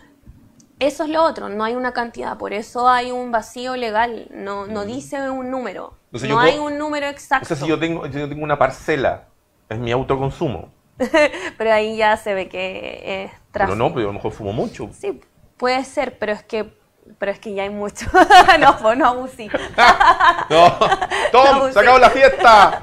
[0.87, 4.65] Eso es lo otro, no hay una cantidad, por eso hay un vacío legal, no,
[4.67, 7.57] no dice un número, O sea, no yo hay puedo- un número O exacto, sea,
[7.57, 9.25] si yo tengo, yo tengo una parcela,
[9.69, 10.71] es mi autoconsumo.
[11.57, 13.75] pero ahí ya se ve que es Pero tráfico.
[13.77, 14.89] no, pero a lo mejor fumo mucho.
[14.93, 15.21] Sí,
[15.57, 16.81] puede ser, pero es que
[17.19, 18.05] pero es que ya hay mucho.
[18.59, 19.49] no, pues no abusí.
[20.49, 20.77] No,
[21.31, 22.81] Tom, No, se acabó la fiesta.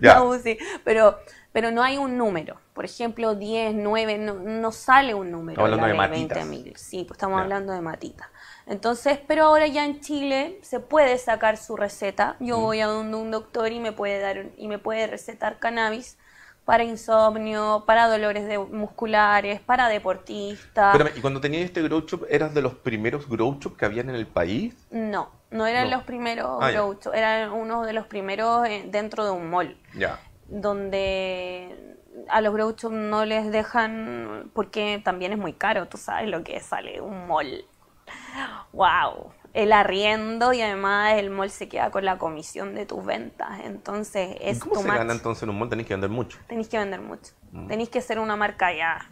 [0.00, 0.14] Ya.
[0.14, 0.58] No abusí.
[0.84, 1.18] Pero,
[1.52, 2.56] pero no hay un número.
[2.80, 5.62] Por ejemplo, 10, 9, no, no sale un número.
[5.66, 6.48] Estamos hablando la de matitas.
[6.48, 6.76] 20.000.
[6.78, 8.26] Sí, pues estamos hablando de matitas.
[8.66, 12.36] Entonces, pero ahora ya en Chile se puede sacar su receta.
[12.40, 12.62] Yo Mm.
[12.62, 16.16] voy a donde un doctor y me puede dar y me puede recetar cannabis
[16.64, 20.94] para insomnio, para dolores de- musculares, para deportistas.
[20.96, 24.08] Espérame, ¿y cuando tenías este grow shop, eras de los primeros grow shop que habían
[24.08, 24.74] en el país?
[24.90, 25.96] No, no eran No.
[25.98, 29.76] los primeros Ah, grow shop, eran uno de los primeros eh, dentro de un mall,
[29.94, 30.18] Ya.
[30.48, 36.28] donde a los grow shop no les dejan, porque también es muy caro, tú sabes
[36.28, 37.64] lo que sale un mall.
[38.72, 43.60] Wow, el arriendo y además el mall se queda con la comisión de tus ventas,
[43.64, 45.68] entonces ¿Y es ¿Cómo se gana entonces en un mall?
[45.68, 46.38] Tenés que vender mucho.
[46.46, 47.66] Tenéis que vender mucho, Mm.
[47.66, 49.10] tenéis que ser una marca ya.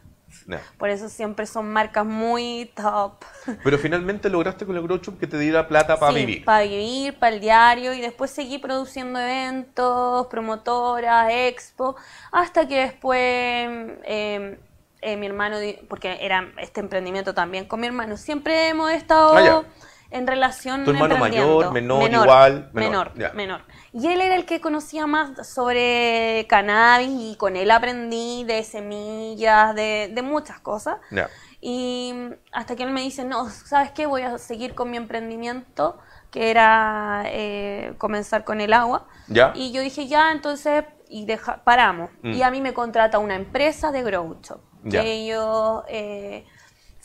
[0.79, 3.25] Por eso siempre son marcas muy top.
[3.65, 6.45] Pero finalmente lograste con el grow shop que te diera plata para Sí, vivir.
[6.45, 11.97] Para vivir, para el diario y después seguí produciendo eventos, promotoras, expo,
[12.33, 14.59] hasta que después eh,
[15.01, 15.57] eh, mi hermano,
[15.89, 19.65] porque era este emprendimiento también con mi hermano, siempre hemos estado Ah.
[20.11, 22.71] En relación ¿Tu hermano mayor, menor, igual?
[22.73, 23.63] Menor, Menor.
[23.93, 29.75] Y él era el que conocía más sobre cannabis y con él aprendí de semillas,
[29.75, 30.99] de, de muchas cosas.
[31.11, 31.29] Ya.
[31.61, 32.15] Y
[32.53, 34.07] hasta que él me dice, no, ¿sabes qué?
[34.07, 35.99] Voy a seguir con mi emprendimiento,
[36.31, 39.07] que era eh, comenzar con el agua.
[39.27, 39.53] ¿Ya?
[39.55, 42.11] Y yo dije, ya, entonces, y deja, paramos.
[42.23, 42.33] Mm.
[42.33, 45.03] Y a mí me contrata una empresa de Grow Shop, Ya.
[45.03, 46.47] que ellos eh,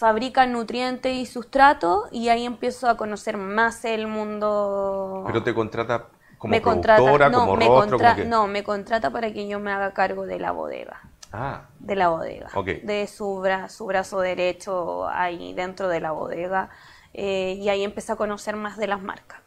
[0.03, 5.23] fabrican nutrientes y sustratos y ahí empiezo a conocer más el mundo.
[5.27, 8.25] Pero te contrata como me productora, contrata, no, como me rostro, contra- como que...
[8.25, 10.99] no, me contrata para que yo me haga cargo de la bodega.
[11.31, 12.49] Ah, De la bodega.
[12.83, 16.69] De su, bra- su brazo derecho ahí dentro de la bodega.
[17.13, 19.39] eh, y ahí empecé a conocer más de las marcas.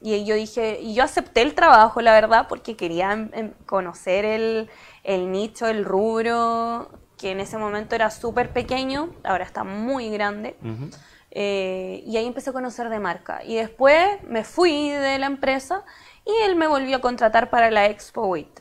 [0.00, 4.24] Y yo dije, y yo acepté el trabajo, la verdad, porque quería em, em, conocer
[4.24, 4.70] el,
[5.04, 6.88] el nicho, el rubro,
[7.18, 10.56] que en ese momento era súper pequeño, ahora está muy grande.
[11.30, 13.42] Eh, y ahí empecé a conocer de marca.
[13.44, 15.84] Y después me fui de la empresa
[16.24, 18.60] y él me volvió a contratar para la Expo WIT.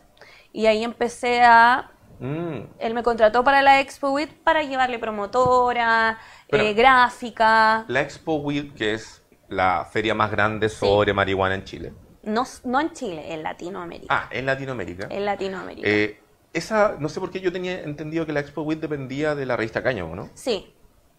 [0.52, 1.92] Y ahí empecé a...
[2.20, 2.62] Mm.
[2.80, 6.18] Él me contrató para la Expo WIT para llevarle promotora,
[6.50, 7.86] eh, gráfica.
[7.88, 11.94] La Expo WID, que es la feria más grande sobre marihuana en Chile.
[12.24, 14.14] No, no en Chile, en Latinoamérica.
[14.14, 15.08] Ah, en Latinoamérica.
[15.10, 15.88] En Latinoamérica.
[15.88, 16.20] Eh,
[16.58, 19.56] esa, no sé por qué yo tenía entendido que la Expo WID dependía de la
[19.56, 20.30] revista Cáñamo, ¿no?
[20.34, 20.74] Sí.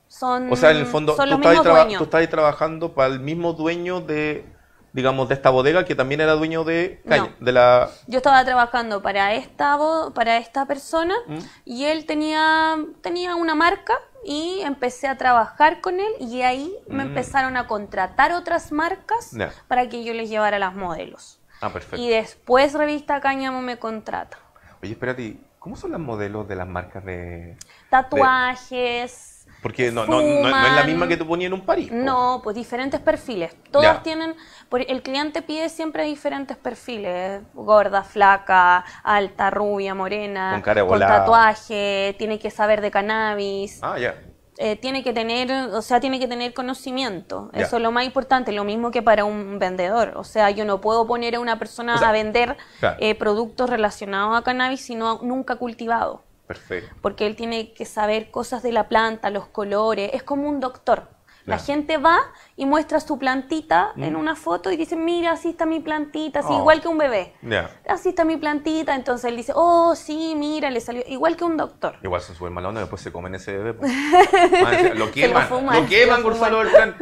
[0.09, 4.01] Son, O sea, en el fondo, tú estás, tú estás trabajando para el mismo dueño
[4.01, 4.47] de,
[4.95, 7.45] digamos, de esta bodega que también era dueño de, Caña- No.
[7.45, 7.91] de la...
[8.07, 9.79] Yo estaba trabajando para esta,
[10.15, 11.39] para esta persona ¿Mm?
[11.67, 13.93] y él tenía, tenía una marca
[14.25, 17.09] y empecé a trabajar con él y ahí me Mm.
[17.09, 19.33] empezaron a contratar otras marcas
[19.69, 21.39] para que yo les llevara las modelos.
[21.61, 21.97] Ah, perfecto.
[21.97, 24.39] Y después Revista Cáñamo me contrata.
[24.83, 27.57] Oye, espérate, ¿cómo son los modelos de las marcas de...?
[27.91, 29.47] Tatuajes.
[29.63, 31.91] Porque no, no, no, no es la misma que tú ponías en un París.
[31.91, 33.57] No, pues diferentes perfiles.
[33.73, 34.03] Todas Ya.
[34.05, 34.37] tienen,
[34.71, 41.19] el cliente pide siempre diferentes perfiles, gorda, flaca, alta, rubia, morena, Con cara de volada.
[41.21, 44.15] tatuaje, tiene que saber de cannabis, Ah, ya.
[44.61, 47.49] Eh, tiene que tener, o sea, tiene que tener conocimiento.
[47.55, 50.15] Eso es lo más importante, lo mismo que para un vendedor.
[50.17, 52.97] O sea, yo no puedo poner a una persona O sea, a vender claro.
[52.99, 56.93] eh, productos relacionados a cannabis si no nunca cultivado Perfecto.
[57.03, 61.09] porque él tiene que saber cosas de la planta, los colores, es como un doctor.
[61.49, 62.19] La gente va
[62.57, 66.49] y muestra su plantita en una foto y dice, mira, así está mi plantita, así
[66.53, 66.59] Oh.
[66.59, 67.35] igual que un bebé.
[67.89, 71.57] Así está mi plantita, entonces él dice, oh, sí, mira, le salió igual que un
[71.57, 71.97] doctor.
[72.03, 73.75] Igual son súper mala onda, después se comen ese bebé.
[73.75, 73.87] po.
[74.67, 76.59] Ah, lo queman, lo, fuman, se queman, lo Gonzalo.
[76.59, 76.97] Beltrán.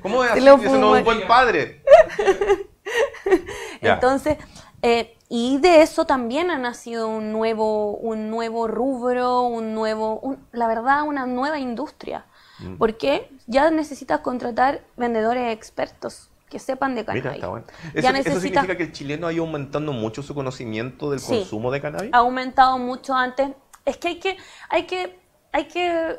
[0.00, 0.40] ¿Cómo es así?
[0.40, 1.82] lo Eso no es un buen padre.
[3.80, 4.38] Entonces,
[4.82, 10.46] eh, y de eso también ha nacido un nuevo, un nuevo rubro, un nuevo, un-
[10.52, 12.26] la verdad, una nueva industria.
[12.58, 12.76] Mm.
[12.76, 17.24] Porque ya necesitas contratar vendedores expertos que sepan de cannabis.
[17.24, 17.66] Mira, está bueno.
[17.94, 21.38] Ya ¿Eso, eso significa que el chileno ha ido aumentando mucho su conocimiento del Sí.
[21.40, 22.10] consumo de cannabis?
[22.12, 23.50] ha aumentado mucho antes.
[23.84, 24.36] Es que hay que,
[24.68, 25.20] hay que,
[25.52, 26.16] hay que,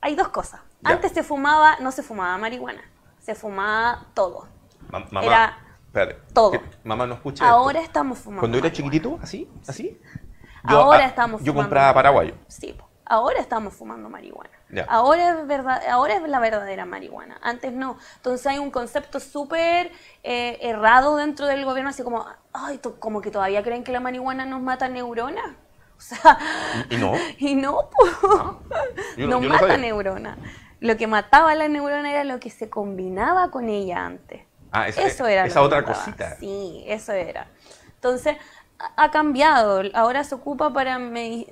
[0.00, 0.60] hay dos cosas.
[0.80, 0.90] Ya.
[0.90, 2.82] Antes se fumaba, no se fumaba marihuana,
[3.18, 4.46] se fumaba todo.
[4.90, 6.16] Ma- mamá, Era espérate.
[6.32, 6.52] todo.
[6.52, 7.88] que mamá no escucha Ahora esto.
[7.88, 8.40] estamos fumando.
[8.40, 8.90] Cuando era marihuana.
[8.90, 10.00] chiquitito, así, así.
[10.64, 11.94] Ahora ah, estamos Yo fumando compraba marihuana.
[11.94, 12.34] paraguayo.
[12.48, 14.50] Sí, ahora estamos fumando marihuana.
[14.88, 17.38] Ahora es verdad, ahora es la verdadera marihuana.
[17.42, 17.96] Antes no.
[18.16, 19.90] Entonces hay un concepto súper
[20.22, 24.44] eh, errado dentro del gobierno, así como, ay, como que todavía creen que la marihuana
[24.44, 25.44] nos mata neuronas.
[25.98, 26.38] O sea,
[26.90, 27.12] Y no.
[27.38, 28.60] y no, yo no- no
[29.16, 29.78] yo no mata sabía.
[29.78, 30.38] neuronas.
[30.80, 34.42] Lo que mataba a la neurona era lo que se combinaba con ella antes.
[34.70, 36.36] Ah, esa, Eso era esa lo otra cosita.
[36.36, 37.48] Sí, eso era.
[37.96, 38.36] Entonces,
[38.78, 39.82] ha cambiado.
[39.94, 40.98] Ahora se ocupa para,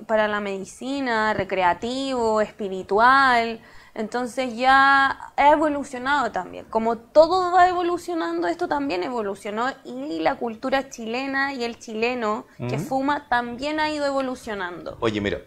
[0.05, 3.61] para la medicina, recreativo, espiritual.
[3.93, 6.65] Entonces ya ha evolucionado también.
[6.69, 9.69] Como todo va evolucionando, esto también evolucionó.
[9.83, 14.97] Y la cultura chilena y el chileno que fuma también ha ido evolucionando.
[14.99, 15.39] Oye, mira.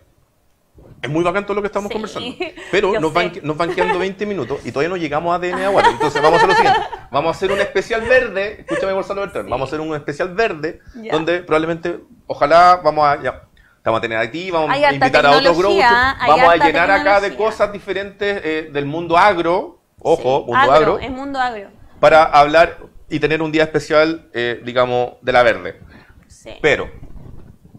[1.03, 2.29] Es muy bacán todo lo que estamos Sí, conversando.
[2.71, 3.41] Pero nos van, sé.
[3.43, 5.89] nos van quedando 20 minutos y todavía no llegamos a ADN Aguara.
[5.91, 6.81] Entonces vamos a hacer lo siguiente.
[7.11, 8.61] Vamos a hacer un especial verde.
[8.61, 9.49] Escúchame, Gonzalo Bertrán.
[9.49, 11.13] Vamos a hacer un especial verde Ya.
[11.13, 13.23] donde probablemente, ojalá, vamos a.
[13.23, 13.43] Ya,
[13.83, 15.79] vamos a tener aquí, vamos a invitar a otros grupos.
[16.27, 19.79] Vamos a llenar acá de cosas diferentes eh, del mundo agro.
[20.03, 20.99] Ojo, Sí, mundo agro.
[20.99, 21.69] Es mundo agro.
[21.99, 22.77] para hablar
[23.09, 25.81] y tener un día especial, eh, digamos, de la verde.
[26.29, 26.51] Sí.
[26.63, 26.91] Pero,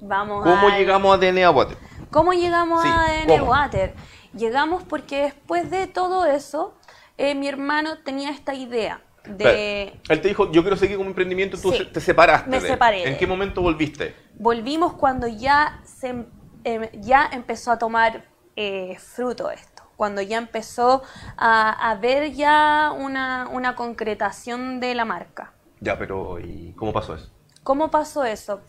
[0.03, 1.77] Vamos ¿cómo llegamos a DNA Water?
[2.11, 3.51] ¿Cómo llegamos Sí, a ADN ¿cómo?
[3.51, 3.95] Water?
[4.33, 6.75] Llegamos porque después de todo eso,
[7.17, 9.99] eh, mi hermano tenía esta idea de...
[10.09, 11.85] Él te dijo, yo quiero seguir con mi emprendimiento, tú Sí.
[11.91, 12.49] te separaste.
[12.49, 14.15] Me separé ¿En qué momento volviste?
[14.37, 16.25] Volvimos cuando ya, se,
[16.63, 18.25] em, ya empezó a tomar
[18.57, 21.03] eh, fruto esto, cuando ya empezó
[21.37, 25.53] a, a ver ya una, una concretación de la marca.
[25.79, 27.29] Ya, pero ¿y cómo pasó eso?
[27.63, 28.61] ¿Cómo pasó eso?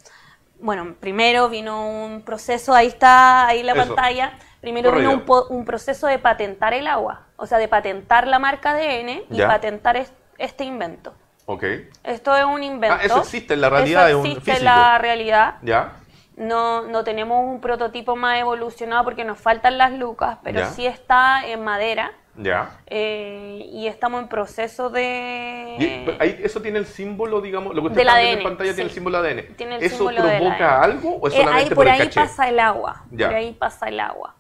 [0.63, 3.87] Bueno, primero vino un proceso, ahí está, ahí la Eso.
[3.95, 4.39] pantalla.
[4.61, 8.71] Primero vino un, un proceso de patentar el agua, o sea, de patentar la marca
[8.71, 9.49] ADN y Ya.
[9.49, 11.15] patentar es- este invento.
[11.47, 11.65] Ok.
[12.05, 12.97] Esto es un invento.
[13.01, 15.57] Ah, eso existe en la realidad, Eso es un existe en la realidad.
[15.63, 15.97] ¿Ya?
[16.37, 20.67] No, no tenemos un prototipo más evolucionado porque nos faltan las lucas, pero Ya.
[20.67, 22.81] sí está en madera Ya.
[22.87, 25.77] eh, y estamos en proceso de...
[25.79, 28.71] Y, pero ahí- eso tiene el símbolo, digamos, lo que usted está viendo en pantalla
[28.73, 28.95] tiene el sí.
[28.95, 29.55] símbolo ADN.
[29.57, 31.99] Tiene el ¿Eso símbolo provoca algo o es Eh, solamente ahí, por, por el ahí
[32.01, 32.21] caché?
[32.21, 33.05] pasa el agua.
[33.11, 33.27] Ya.
[33.27, 34.35] Por ahí pasa el agua.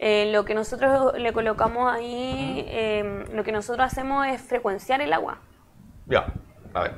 [0.00, 5.12] Eh, lo que nosotros le colocamos ahí, eh, lo que nosotros hacemos es frecuenciar el
[5.12, 5.38] agua.
[6.06, 6.26] Ya,
[6.74, 6.94] a ver.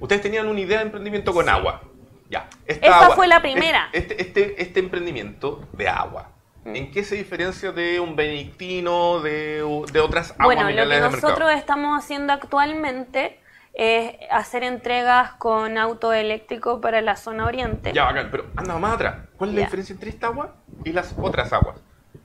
[0.00, 1.82] Ustedes tenían una idea de emprendimiento con agua.
[2.28, 2.48] Ya.
[2.66, 3.90] Esta Esa agua- fue la primera.
[3.92, 6.30] Este, este, este emprendimiento de agua.
[6.74, 9.56] ¿En qué se diferencia de un benedictino, de,
[9.92, 11.50] de otras aguas Bueno, lo que nosotros mercado?
[11.50, 13.38] estamos haciendo actualmente
[13.74, 18.94] es hacer entregas con auto eléctrico para la zona oriente, Ya, bacán, pero anda más
[18.94, 19.16] atrás.
[19.36, 20.54] ¿Cuál es la diferencia entre esta agua
[20.84, 21.76] y las otras aguas?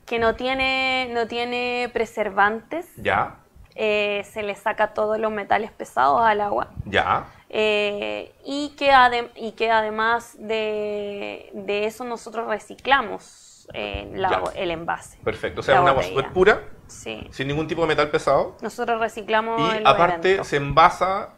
[0.05, 3.35] que no tiene, no tiene preservantes, Ya,
[3.75, 6.67] eh, se le saca todos los metales pesados al agua.
[6.85, 8.91] ya, Eh, y, que
[9.35, 15.17] y que además de, de eso nosotros reciclamos eh, la- el envase.
[15.23, 15.59] perfecto.
[15.61, 16.15] O sea, una agua botella.
[16.19, 17.27] súper pura, Sí.
[17.31, 18.57] sin ningún tipo de metal pesado.
[18.61, 20.43] Nosotros reciclamos Y el aparte evento.
[20.43, 21.29] se envasa,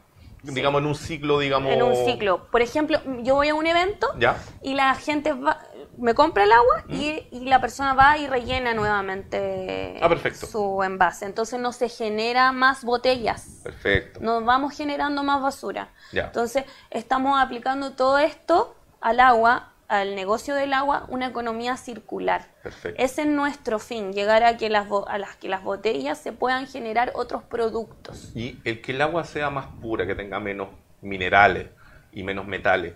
[0.42, 1.72] digamos, en un ciclo, digamos...
[1.72, 2.48] en un ciclo.
[2.52, 5.60] Por ejemplo, yo voy a un evento Ya, y la gente va,
[5.98, 10.48] me compra el agua y, y la persona va y rellena nuevamente Ah, perfecto.
[10.48, 11.26] su envase.
[11.26, 13.62] Entonces no se genera más botellas.
[13.64, 14.20] perfecto.
[14.22, 15.90] nos vamos generando más basura.
[16.12, 16.24] Ya.
[16.26, 22.48] Entonces, estamos aplicando todo esto al agua, al negocio del agua, una economía circular.
[22.64, 23.02] Perfecto.
[23.02, 26.32] Ese es nuestro fin, llegar a que las, bo- a las que las botellas se
[26.32, 28.32] puedan generar otros productos.
[28.36, 30.70] Y el que el agua sea más pura, que tenga menos
[31.02, 31.68] minerales
[32.12, 32.94] y menos metales,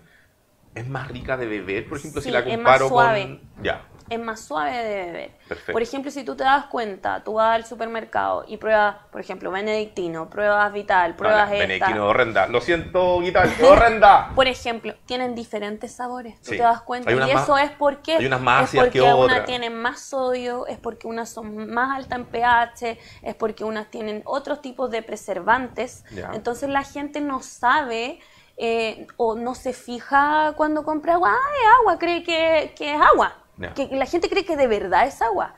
[0.78, 3.22] ¿es más rica de beber, por ejemplo, si la es más comparo suave.
[3.22, 3.64] con...
[3.64, 5.30] Ya, Es más suave de beber.
[5.48, 5.72] Perfecto.
[5.72, 9.50] Por ejemplo, si tú te das cuenta, tú vas al supermercado y pruebas, por ejemplo,
[9.50, 11.66] Benedictino, pruebas Vital, pruebas Vale, esta.
[11.66, 12.46] Benedictino horrenda.
[12.46, 14.30] Lo siento, Guital, de horrenda.
[14.34, 16.40] Por ejemplo, tienen diferentes sabores.
[16.40, 17.10] Tú te das cuenta.
[17.12, 18.16] Y más- eso es porque.
[18.16, 19.44] hay unas más es porque que otras.
[19.44, 24.22] tienen más sodio, es porque unas son más altas en pH, es porque unas tienen
[24.24, 26.04] otros tipos de preservantes.
[26.12, 26.30] Ya.
[26.34, 28.20] Entonces la gente no sabe.
[28.58, 33.00] Eh, o no se fija cuando compra agua, ah, es agua, cree que, que es
[33.00, 33.34] agua.
[33.74, 35.54] Que la gente cree que de verdad es agua.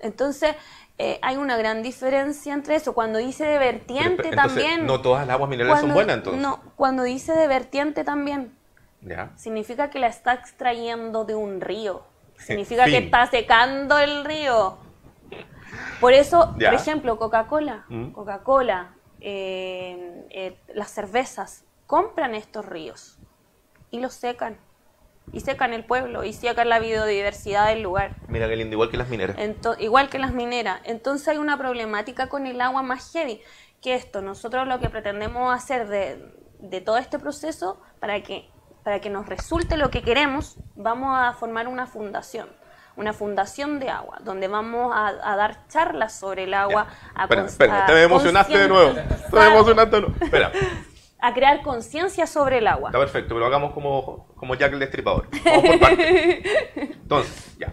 [0.00, 0.54] Entonces,
[0.98, 2.92] eh, hay una gran diferencia entre eso.
[2.94, 4.86] Cuando dice de vertiente pero, entonces, también.
[4.86, 6.42] No todas las aguas minerales son cuando- buenas, entonces.
[6.42, 8.54] No, cuando dice de vertiente también,
[9.00, 9.30] Ya.
[9.36, 12.02] significa que la está extrayendo de un río.
[12.38, 12.92] Significa Fin.
[12.92, 14.76] que está secando el río.
[16.00, 16.70] Por eso, Ya.
[16.70, 18.10] por ejemplo, Coca-Cola, Mm.
[18.12, 23.18] Coca-Cola, eh, eh, las cervezas, compran estos ríos
[23.90, 24.58] y los secan.
[25.32, 28.16] Y secan el pueblo y secan la biodiversidad del lugar.
[28.28, 29.36] Mira qué lindo, igual que las mineras.
[29.36, 30.80] Ento- igual que las mineras.
[30.84, 33.42] Entonces hay una problemática con el agua más heavy.
[33.82, 38.48] Que esto, nosotros lo que pretendemos hacer de, de todo este proceso, para que,
[38.84, 42.48] para que nos resulte lo que queremos, vamos a formar una fundación.
[42.96, 46.88] Una fundación de agua, donde vamos a, a dar charlas sobre el agua.
[46.88, 47.10] Ya.
[47.14, 48.94] A Espera, espera, te me emocionaste de nuevo.
[48.94, 50.16] Te me emocionaste de nuevo.
[50.24, 50.50] Espera,
[51.20, 52.90] A crear conciencia sobre el agua.
[52.90, 55.28] está perfecto, pero hagamos como, como Jack el Destripador.
[55.44, 56.42] Vamos por partes.
[56.76, 57.72] Entonces, ya.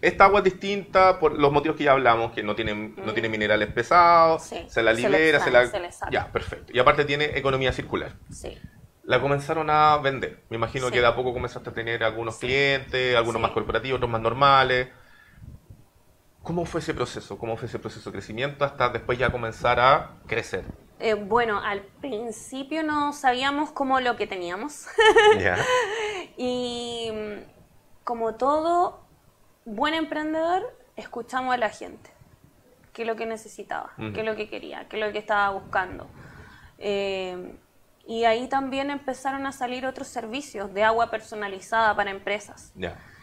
[0.00, 3.28] Esta agua es distinta por los motivos que ya hablamos, que no tiene, no tiene
[3.28, 5.66] minerales pesados, Sí, se la se le libera, se, la...
[5.66, 5.90] se le.
[6.12, 6.72] Ya, perfecto.
[6.72, 8.12] Y aparte tiene economía circular.
[8.30, 8.56] Sí.
[9.02, 10.44] La comenzaron a vender.
[10.50, 10.92] Me imagino Sí.
[10.92, 14.88] que de a poco comenzaste a tener algunos clientes, algunos más corporativos, otros más normales.
[16.42, 17.36] ¿Cómo fue ese proceso?
[17.36, 20.64] ¿Cómo fue ese proceso de crecimiento hasta después ya comenzar a crecer?
[21.00, 24.86] Eh, bueno, al principio no sabíamos cómo lo que teníamos.
[26.40, 29.00] Y mm, como todo
[29.64, 30.62] buen emprendedor,
[30.96, 32.10] escuchamos a la gente.
[32.92, 33.92] ¿Qué es lo que necesitaba?
[33.96, 34.88] ¿Qué es lo que quería?
[34.88, 36.08] ¿Qué es lo que estaba buscando?
[36.78, 37.56] Eh,
[38.06, 42.72] y ahí también empezaron a salir otros servicios de agua personalizada para empresas.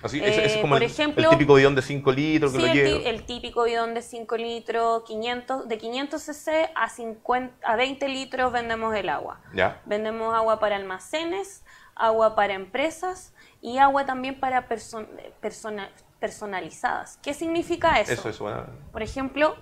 [0.05, 2.51] Así, ese, ese es Eh, como por el, ejemplo- el típico bidón de 5 litros
[2.53, 6.89] que Sí, lo el, el típico bidón de 5 litros, 500, de 500 cc a,
[6.89, 9.41] 50, a 20 litros vendemos el agua.
[9.53, 9.81] Ya.
[9.85, 11.63] Vendemos agua para almacenes,
[11.95, 15.07] agua para empresas y agua también para perso-
[15.41, 15.89] persona-
[16.19, 17.17] personalizadas.
[17.23, 18.13] ¿Qué significa eso?
[18.13, 18.65] Eso es bueno.
[18.91, 19.55] Por ejemplo,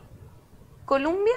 [0.85, 1.33] Columbia,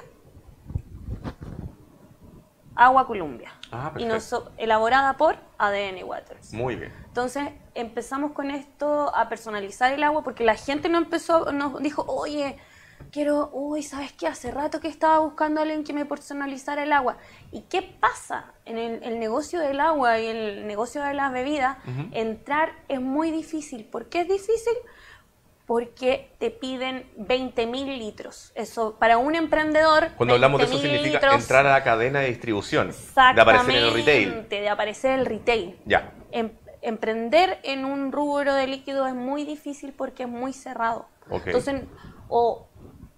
[2.74, 3.52] agua Columbia.
[3.72, 6.52] Ah, y noso- elaborada por ADN Waters.
[6.52, 6.92] Muy bien.
[7.16, 12.04] Entonces empezamos con esto a personalizar el agua porque la gente no empezó, nos dijo,
[12.06, 12.58] oye,
[13.10, 14.26] quiero, uy, ¿sabes qué?
[14.26, 17.16] Hace rato que estaba buscando a alguien que me personalizara el agua.
[17.52, 18.52] ¿Y qué pasa?
[18.66, 21.78] En el, el negocio del agua y el negocio de las bebidas,
[22.12, 23.86] entrar es muy difícil.
[23.86, 24.74] ¿Por qué es difícil?
[25.64, 28.52] Porque te piden 20 mil litros.
[28.54, 30.10] Eso, para un emprendedor.
[30.18, 32.92] Cuando hablamos de eso 20.000 significa litros, entrar a la cadena de distribución.
[32.92, 34.18] De aparecer en el retail.
[34.18, 35.78] Exactamente, de aparecer en el retail.
[35.86, 36.12] Ya.
[36.30, 36.50] Em-
[36.82, 41.06] emprender en un rubro de líquido es muy difícil porque es muy cerrado.
[41.30, 41.82] Entonces,
[42.28, 42.68] o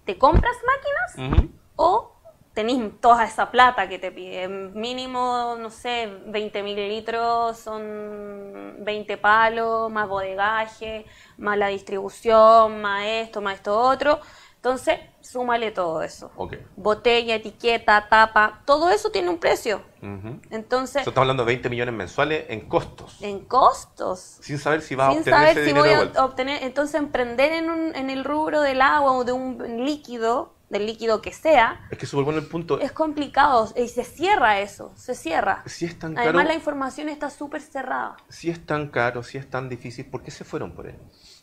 [0.05, 1.45] te compras máquinas
[1.75, 2.15] o
[2.53, 4.73] tenés toda esa plata que te piden.
[4.73, 11.05] Mínimo, no sé, 20 mililitros, son 20 palos, más bodegaje,
[11.37, 14.19] más la distribución, más esto, más esto otro.
[14.55, 14.99] Entonces,
[15.31, 16.31] súmale todo eso.
[16.75, 19.81] Botella, etiqueta, tapa, todo eso tiene un precio.
[20.01, 20.39] Ujú.
[20.49, 23.17] Entonces, Eso estamos hablando de 20 millones mensuales en costos.
[23.21, 24.37] en costos.
[24.41, 27.51] Sin saber si vas a Sin obtener saber ese si voy a obtener, entonces emprender
[27.53, 31.79] en, un- en el rubro del agua o de un líquido, del líquido que sea,
[31.91, 32.79] Es que súper bueno el punto.
[32.79, 35.63] es complicado y se cierra eso, se cierra.
[35.65, 39.37] Si es tan caro, Además la información está súper cerrada, si es tan caro, si
[39.37, 40.95] es tan difícil, ¿por qué se fueron por él?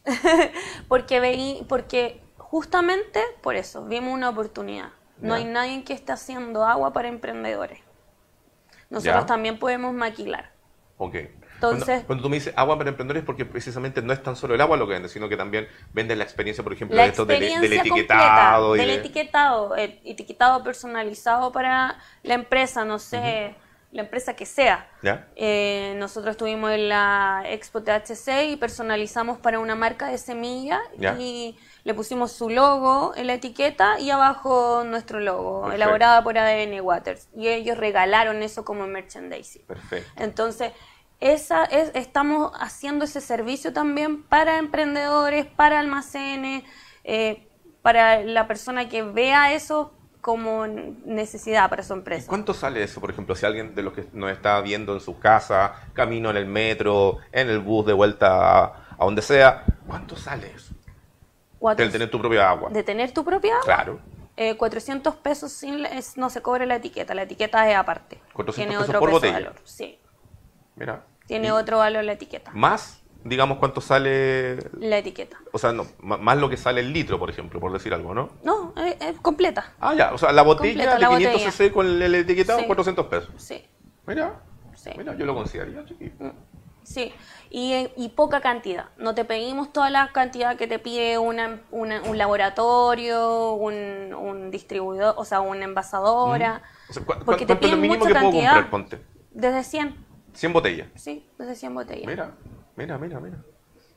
[0.88, 2.22] porque veí, porque
[2.56, 4.88] justamente por eso vimos una oportunidad.
[5.18, 7.80] No hay nadie que esté haciendo agua para emprendedores.
[8.88, 9.26] Nosotros Ya.
[9.26, 10.52] también podemos maquilar.
[10.96, 11.16] Ok.
[11.56, 14.54] Entonces- cuando, cuando tú me dices agua para emprendedores, porque precisamente no es tan solo
[14.54, 17.26] el agua lo que venden, sino que también venden la experiencia, por ejemplo, de esto
[17.26, 18.68] del, etiquetado.
[18.68, 23.54] completa, y del de- etiquetado, el etiquetado personalizado para la empresa, no sé,
[23.96, 24.88] la empresa que sea.
[25.02, 25.26] ¿Ya?
[25.36, 31.16] Eh, nosotros estuvimos en la Expo THC y personalizamos para una marca de semilla Ya.
[31.18, 35.76] y le pusimos su logo en la etiqueta y abajo nuestro logo, Perfecto.
[35.82, 37.28] elaborada por ADN Waters.
[37.34, 39.62] Y ellos regalaron eso como merchandising.
[39.66, 40.10] Perfecto.
[40.22, 40.72] Entonces,
[41.20, 46.64] esa es, estamos haciendo ese servicio también para emprendedores, para almacenes,
[47.04, 47.48] eh,
[47.80, 49.95] para la persona que vea eso
[50.26, 52.26] como necesidad para su ¿Y empresa.
[52.26, 55.20] cuánto sale eso, por ejemplo, si alguien de los que nos está viendo en su
[55.20, 58.64] casa, camino en el metro, en el bus de vuelta a,
[58.98, 60.74] a donde sea, ¿cuánto sale eso?
[61.78, 62.70] El tener tu propia agua.
[62.70, 64.00] de tener tu propia agua, Claro.
[64.36, 68.20] eh, 400 pesos sin, es- no se cobra la etiqueta, la etiqueta es aparte.
[68.32, 69.34] 400 tiene pesos otro por peso botella.
[69.50, 69.54] valor.
[69.62, 70.00] Sí,
[70.74, 71.04] Mira.
[71.28, 72.50] tiene otro valor la etiqueta.
[72.52, 75.36] Más, digamos, cuánto sale, La etiqueta.
[75.52, 78.30] o sea, no, más lo que sale el litro, por ejemplo, por decir algo, ¿no?
[78.42, 79.72] No, es, es completa.
[79.80, 81.50] Ah, ya, o sea, la botella Completa, de la 500 botella.
[81.52, 82.66] cc con el etiquetado, Sí.
[82.66, 83.30] 400 pesos.
[83.36, 83.64] Sí,
[84.06, 84.40] Mira,
[84.74, 84.90] sí.
[84.96, 86.12] mira, yo lo consideraría chiqui.
[86.84, 87.12] Sí,
[87.50, 88.90] y, y poca cantidad.
[88.96, 94.50] No te pedimos toda la cantidad que te pide una, una- un laboratorio, un, un
[94.52, 96.62] distribuidor, o sea, una envasadora.
[96.88, 98.52] O sea, ¿cu- cu- porque te ¿cuánto es lo piden mínimo mucha que puedo cantidad.
[98.52, 99.00] comprar, ponte?
[99.32, 99.96] Desde 100,
[100.32, 100.88] 100 botellas.
[100.94, 102.06] sí, desde 100 botellas.
[102.06, 102.30] Mira,
[102.76, 103.38] mira, mira, mira.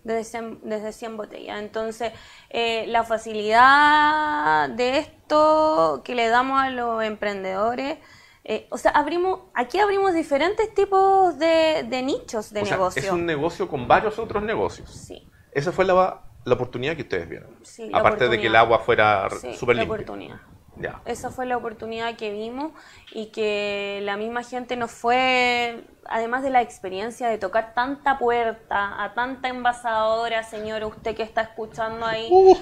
[0.03, 1.59] Desde 100, desde 100 botellas.
[1.59, 2.13] Entonces,
[2.49, 7.97] eh, la facilidad de esto que le damos a los emprendedores,
[8.45, 13.01] eh, o sea, abrimos, aquí abrimos diferentes tipos de, de nichos de o sea, negocio.
[13.01, 14.89] es un negocio con varios otros negocios.
[14.89, 15.27] Sí.
[15.51, 17.55] Esa fue la, la oportunidad que ustedes vieron.
[17.63, 19.95] Sí, Aparte de que el agua fuera Sí, súper la limpia.
[19.95, 20.37] oportunidad.
[20.77, 21.01] Ya.
[21.05, 22.71] Esa fue la oportunidad que vimos
[23.11, 29.03] y que la misma gente nos fue, además de la experiencia de tocar tanta puerta,
[29.03, 32.57] a tanta envasadora, señor, usted que está escuchando ahí, Uh,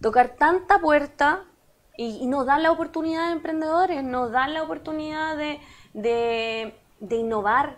[0.00, 1.44] tocar tanta puerta
[1.96, 5.60] y, y nos dan la oportunidad de emprendedores, nos dan la oportunidad de,
[5.92, 7.76] de, de innovar.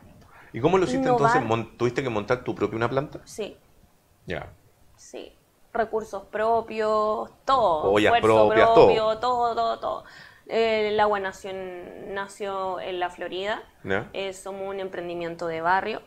[0.53, 1.37] ¿Y cómo lo hiciste Innovar.
[1.37, 1.77] entonces?
[1.77, 3.21] ¿Tuviste que montar tu propia una planta?
[3.25, 3.57] Sí,
[4.27, 4.53] Ya.
[4.97, 5.33] sí.
[5.73, 7.93] Recursos propios, todo.
[7.93, 10.05] Ollas propias, propio, todo, todo, todo.
[10.49, 13.63] Eh, el agua nació en, nació en la Florida.
[13.85, 14.09] ¿Ya?
[14.13, 16.03] Eh, somos un emprendimiento de barrio.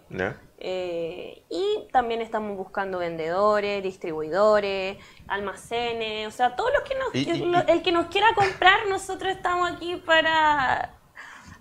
[0.61, 7.43] Eh, y también estamos buscando vendedores, distribuidores, almacenes, o sea, todos los que nos, Y-
[7.43, 10.93] y- el que nos quiera comprar, nosotros estamos aquí para,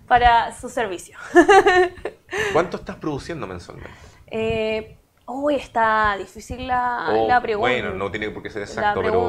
[0.07, 1.17] para su servicio.
[2.53, 3.91] ¿Cuánto estás produciendo mensualmente?
[4.27, 4.95] Eh,
[5.31, 7.69] Uy, está difícil la, O, Ah, la pregunta.
[7.69, 9.19] Bueno, no tiene por qué ser La exacto, pero...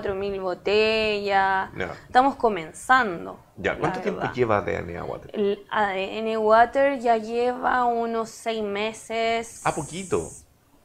[0.00, 1.70] pregunta, 4.000 botellas.
[2.06, 3.38] Estamos comenzando.
[3.56, 4.34] Ya, ¿cuánto tiempo verdad.
[4.34, 5.30] lleva DNA Water?
[5.34, 9.60] El ADN Water ya lleva unos seis meses.
[9.64, 10.28] Ah, poquito.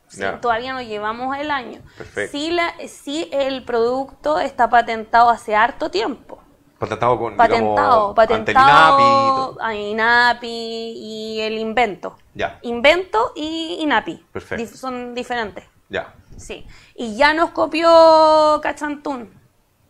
[0.10, 0.24] Sí.
[0.42, 1.82] Todavía no llevamos el año.
[1.98, 2.38] Perfecto.
[2.38, 6.40] Sí, la, sí, el producto está patentado hace harto tiempo.
[6.80, 9.58] Patentado con, Patentado, digamos, ante el patentado INAPI y todo.
[9.64, 10.48] a INAPI
[10.96, 12.16] y el invento.
[12.36, 14.24] Ya, Invento y INAPI.
[14.32, 14.64] Perfecto.
[14.64, 15.66] Dif- son diferentes.
[15.90, 16.14] ya.
[16.38, 16.66] Sí.
[16.96, 19.36] Y ya nos copió Cachantún.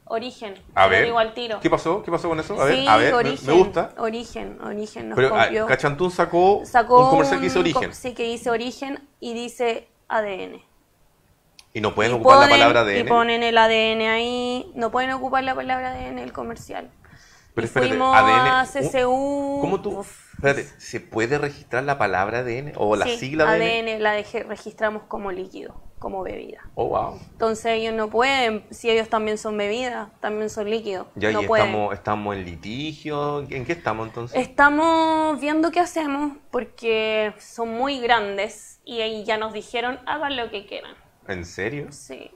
[0.09, 0.53] Origen.
[0.73, 1.59] A ver, digo al tiro.
[1.59, 2.01] ¿qué pasó?
[2.01, 2.59] ¿Qué pasó con eso?
[2.61, 3.93] A ver, sí, a ver, me- origen, me gusta.
[3.97, 5.65] Origen, Origen nos Pero ah, copió.
[5.67, 7.93] Cachantún sacó, Sacó un comercial que dice un origen.
[7.93, 10.61] Sí, que dice origen y dice ADN.
[11.73, 13.07] Y no pueden Y ocupar la ponen- palabra Y ADN.
[13.09, 14.71] ponen el ADN ahí.
[14.75, 16.89] No pueden ocupar la palabra ADN en el comercial.
[17.53, 18.47] Pero Y espérate, fuimos ADN.
[18.49, 19.57] a un- CCU.
[19.59, 19.99] ¿Cómo tú?
[19.99, 23.61] Uf, Espérate, ¿se puede registrar la palabra ADN o la sí, sigla ADN?
[23.61, 25.85] ADN la deje- registramos como líquido.
[25.99, 26.61] como bebida.
[26.75, 27.19] Oh, wow.
[27.31, 31.07] Entonces ellos no pueden, si ellos también son bebidas, también son líquidos.
[31.15, 31.65] Ya, no y pueden.
[31.65, 33.39] estamos, estamos en litigio.
[33.49, 34.39] ¿En qué estamos entonces?
[34.39, 40.51] Estamos viendo qué hacemos porque son muy grandes y ahí ya nos dijeron hagan lo
[40.51, 40.93] que quieran.
[41.27, 41.87] ¿En serio?
[41.91, 42.29] Sí,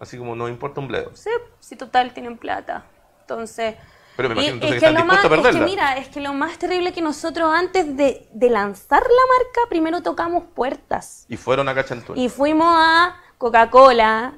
[0.00, 1.14] Así como no importa un bledo.
[1.14, 1.30] sí,
[1.60, 2.84] si total tienen plata.
[3.20, 3.76] Entonces,
[4.18, 6.20] Pero me imagino entonces es que que, están dispuestos a es que mira, es que
[6.20, 11.24] lo más terrible que nosotros antes de, de lanzar la marca, primero tocamos puertas.
[11.28, 12.18] Y fueron a Cachantún.
[12.18, 14.32] Y fuimos a Coca-Cola,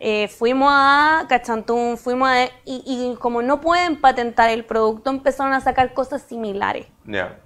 [0.00, 2.46] eh, fuimos a Cachantún, fuimos a...
[2.64, 6.86] Y, y como no pueden patentar el producto, empezaron a sacar cosas similares.
[7.04, 7.38] Ya.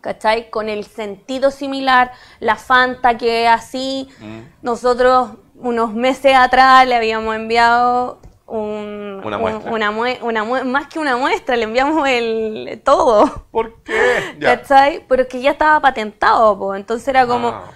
[0.00, 0.50] ¿Cachai?
[0.50, 4.42] Con el sentido similar, la Fanta que así, Mm.
[4.62, 10.24] nosotros unos meses atrás le habíamos enviado un, Una un- muestra.
[10.24, 13.46] una más que una muestra, le enviamos el todo.
[13.50, 14.36] ¿Por qué?
[14.40, 14.58] Ya.
[14.60, 15.04] ¿Cachai?
[15.06, 16.74] Pero que ya estaba patentado, po.
[16.74, 17.48] entonces era como...
[17.48, 17.70] Ah.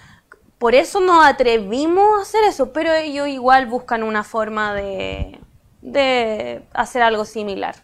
[0.59, 5.41] Por eso nos atrevimos a hacer eso, pero ellos igual buscan una forma de,
[5.81, 7.75] de hacer algo similar.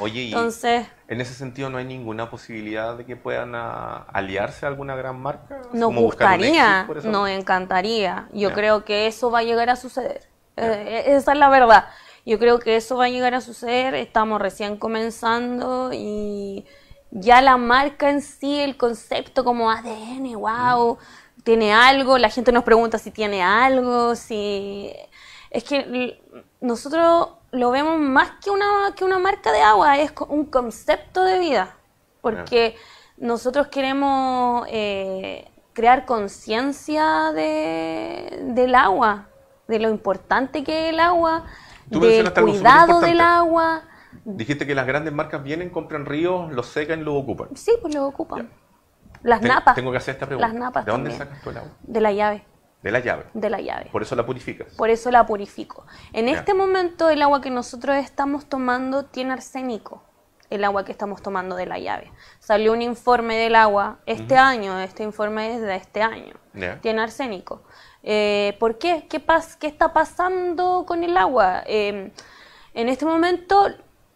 [0.00, 4.66] Oye, y Entonces, en ese sentido no hay ninguna posibilidad de que puedan ah, aliarse
[4.66, 5.62] a alguna gran marca.
[5.72, 8.28] Nos gustaría, nos encantaría.
[8.32, 10.28] Yo creo que eso va a llegar a suceder.
[10.56, 11.86] Eh, esa es la verdad.
[12.26, 13.94] Yo creo que eso va a llegar a suceder.
[13.94, 16.66] Estamos recién comenzando y
[17.12, 20.98] ya la marca en sí, el concepto como ADN, wow,
[21.44, 22.18] tiene algo.
[22.18, 24.92] La gente nos pregunta si tiene algo, si
[25.50, 26.20] es que
[26.60, 31.38] nosotros lo vemos más que una que una marca de agua, es un concepto de
[31.38, 31.76] vida,
[32.20, 32.74] porque
[33.18, 39.28] nosotros queremos eh, crear conciencia de, del agua,
[39.68, 41.44] de lo importante que es el agua,
[41.90, 43.82] Tú del cuidado del agua.
[44.24, 47.48] Dijiste que las grandes marcas vienen, compran ríos, los secan y los ocupan.
[47.54, 48.50] Sí, pues lo ocupan.
[49.22, 49.74] Las Te- napas.
[49.74, 50.48] Tengo que hacer esta pregunta.
[50.48, 51.28] Las napas ¿De dónde también.
[51.28, 51.70] sacas tú el agua?
[51.82, 52.44] De la llave,
[52.82, 53.24] De la llave.
[53.34, 53.88] de la llave.
[53.92, 54.74] Por eso la purificas.
[54.74, 55.86] Por eso la purifico.
[56.12, 56.32] En Ya.
[56.32, 60.02] este momento el agua que nosotros estamos tomando tiene arsénico.
[60.50, 62.12] El agua que estamos tomando de la llave.
[62.38, 66.34] Salió un informe del agua este año, este informe es de este año.
[66.80, 67.62] Tiene arsénico.
[68.02, 69.06] Eh, ¿Por qué?
[69.08, 71.62] ¿Qué, pas- ¿Qué está pasando con el agua?
[71.66, 72.12] Eh,
[72.74, 73.66] en este momento,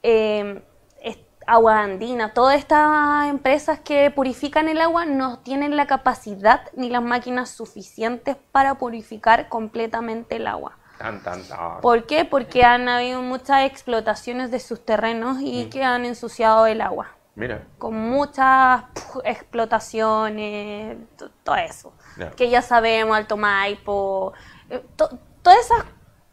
[0.03, 0.63] eh,
[1.03, 6.91] es- Agua Andina, todas estas empresas que purifican el agua no tienen la capacidad ni
[6.91, 10.79] las máquinas suficientes para purificar completamente el agua.
[11.01, 11.81] Tan, tan, tan.
[11.81, 12.27] ¿Por qué?
[12.27, 15.71] Porque han habido muchas explotaciones de sus terrenos y Mm.
[15.71, 17.09] que han ensuciado el agua.
[17.37, 17.63] Mira.
[17.79, 21.93] Con muchas puf, explotaciones, to- todo eso.
[22.37, 24.35] Que ya sabemos, Alto Maipo,
[24.69, 25.09] eh, to-
[25.43, 25.85] todas esas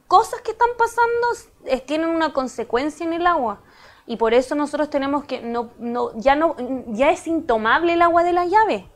[0.08, 1.28] cosas que están pasando
[1.66, 3.62] eh, tienen una consecuencia en el agua.
[4.06, 6.56] Y por eso nosotros tenemos que, no, no, ya, no,
[6.88, 8.90] ya es intomable el agua de la llave.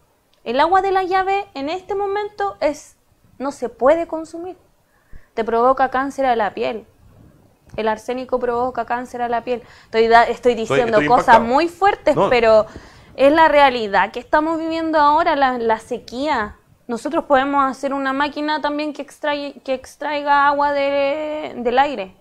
[0.43, 2.97] El agua de la llave en este momento es,
[3.37, 4.57] no se puede consumir.
[5.41, 6.85] Te provoca cáncer a la piel.
[7.75, 9.63] El arsénico provoca cáncer a la piel.
[9.85, 11.45] Estoy, da- estoy diciendo estoy cosas impactado.
[11.45, 12.29] muy fuertes, No.
[12.29, 12.67] pero
[13.15, 16.57] es la realidad que estamos viviendo ahora, la, la sequía.
[16.87, 22.15] Nosotros podemos hacer una máquina también que, extrae, que extraiga agua de- del aire.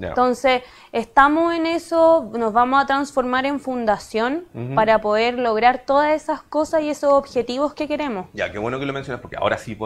[0.00, 4.44] Entonces, estamos en eso, nos vamos a transformar en fundación
[4.74, 8.26] para poder lograr todas esas cosas y esos objetivos que queremos.
[8.34, 9.78] Ya, qué bueno que lo mencionas porque ahora sí.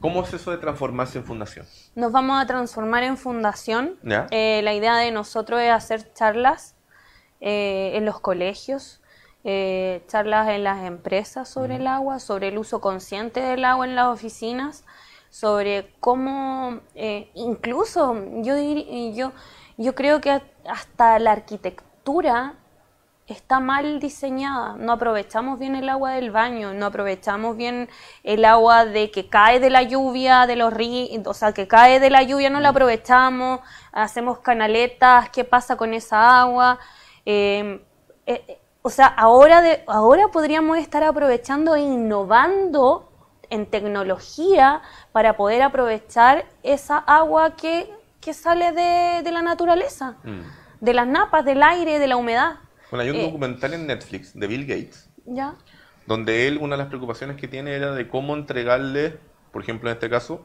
[0.00, 1.66] ¿Cómo es eso de transformarse en fundación?
[1.94, 3.98] Nos vamos a transformar en fundación.
[4.02, 4.26] Ya.
[4.30, 6.74] Eh, la idea de nosotros es hacer charlas
[7.40, 9.00] eh, en los colegios,
[9.44, 13.94] eh, charlas en las empresas sobre el agua, sobre el uso consciente del agua en
[13.94, 14.84] las oficinas,
[15.30, 18.56] sobre cómo, eh, incluso yo,
[19.14, 19.32] yo,
[19.78, 22.56] yo creo que hasta la arquitectura
[23.32, 24.74] está mal diseñada.
[24.78, 27.88] No aprovechamos bien el agua del baño, no aprovechamos bien
[28.24, 32.00] el agua de que cae de la lluvia, de los ríos, o sea, que cae
[32.00, 33.60] de la lluvia, no la aprovechamos,
[33.92, 36.78] hacemos canaletas, ¿qué pasa con esa agua?
[37.26, 37.84] Eh,
[38.26, 43.10] eh, eh, o sea, ahora, de, ahora podríamos estar aprovechando e innovando
[43.50, 44.80] en tecnología
[45.12, 50.40] para poder aprovechar esa agua que, que sale de, de la naturaleza, Mm.
[50.80, 52.56] de las napas, del aire, de la humedad.
[52.90, 53.22] Bueno, hay un Eh.
[53.22, 55.56] documental en Netflix de Bill Gates ¿Ya?
[56.06, 59.20] donde él, una de las preocupaciones que tiene era de cómo entregarle,
[59.52, 60.44] por ejemplo en este caso,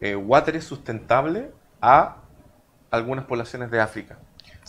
[0.00, 1.50] eh, water sustentable
[1.80, 2.22] a
[2.90, 4.18] algunas poblaciones de África.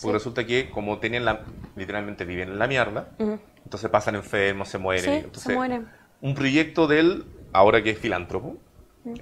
[0.00, 0.12] Porque Sí.
[0.12, 1.44] resulta que como tienen la,
[1.76, 3.38] literalmente viven en la mierda, Ujú.
[3.64, 5.04] entonces pasan enfermos, se mueren.
[5.04, 5.88] Sí, Entonces, se mueren.
[6.20, 8.58] Un proyecto de él, ahora que es filántropo.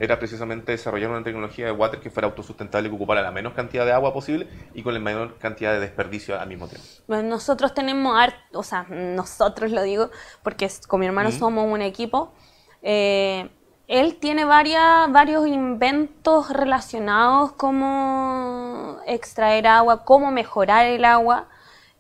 [0.01, 3.85] Era precisamente desarrollar una tecnología de water que fuera autosustentable, que ocupara la menos cantidad
[3.85, 6.87] de agua posible y con la menor cantidad de desperdicio al mismo tiempo.
[7.07, 8.17] Bueno, nosotros tenemos
[8.53, 10.11] o sea, nosotros lo digo,
[10.43, 12.33] porque con mi hermano somos un equipo.
[12.83, 13.49] eh,
[13.87, 21.49] Él tiene varias, varios inventos relacionados como extraer agua, cómo mejorar el agua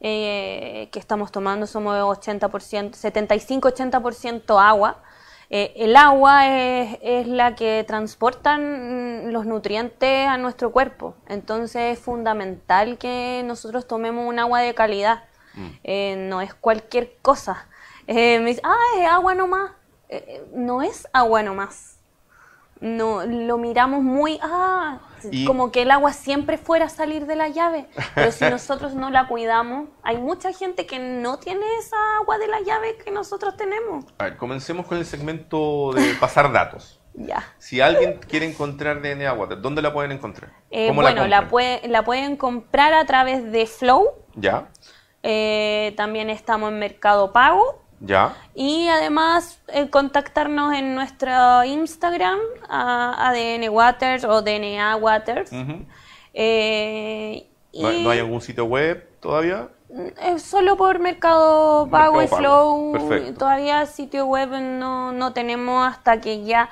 [0.00, 1.66] eh, que estamos tomando.
[1.66, 5.02] Somos 80%, 75-80% agua.
[5.50, 11.98] Eh, el agua es, es, la que transportan los nutrientes a nuestro cuerpo, entonces es
[11.98, 15.24] fundamental que nosotros tomemos un agua de calidad,
[15.54, 15.66] mm.
[15.84, 17.66] eh, no es cualquier cosa.
[18.06, 19.70] Eh, me dice, ah, es agua nomás,
[20.54, 21.96] no es agua nomás.
[22.80, 25.00] No, lo miramos muy, ah,
[25.46, 29.10] como que el agua siempre fuera a salir de la llave, pero si nosotros no
[29.10, 33.56] la cuidamos, hay mucha gente que no tiene esa agua de la llave que nosotros
[33.56, 34.04] tenemos.
[34.18, 37.00] A ver, comencemos con el segmento de pasar datos.
[37.14, 37.54] ya.
[37.58, 40.52] Si alguien quiere encontrar DNA Water, ¿dónde la pueden encontrar?
[40.70, 41.48] Eh, bueno, la,
[41.82, 44.12] la, pueden comprar a través de Flow.
[44.34, 44.68] Ya.
[45.22, 48.36] Eh, también estamos en Mercado Pago ya.
[48.54, 52.38] Y además eh, contactarnos en nuestro Instagram,
[52.68, 55.50] ADN Waters o DNA Waters.
[56.34, 59.68] Eh, ¿No, hay algún sitio web todavía?
[60.22, 63.34] Es solo por Mercado Pago y Flow.
[63.38, 66.68] Todavía sitio web no, no tenemos hasta que ya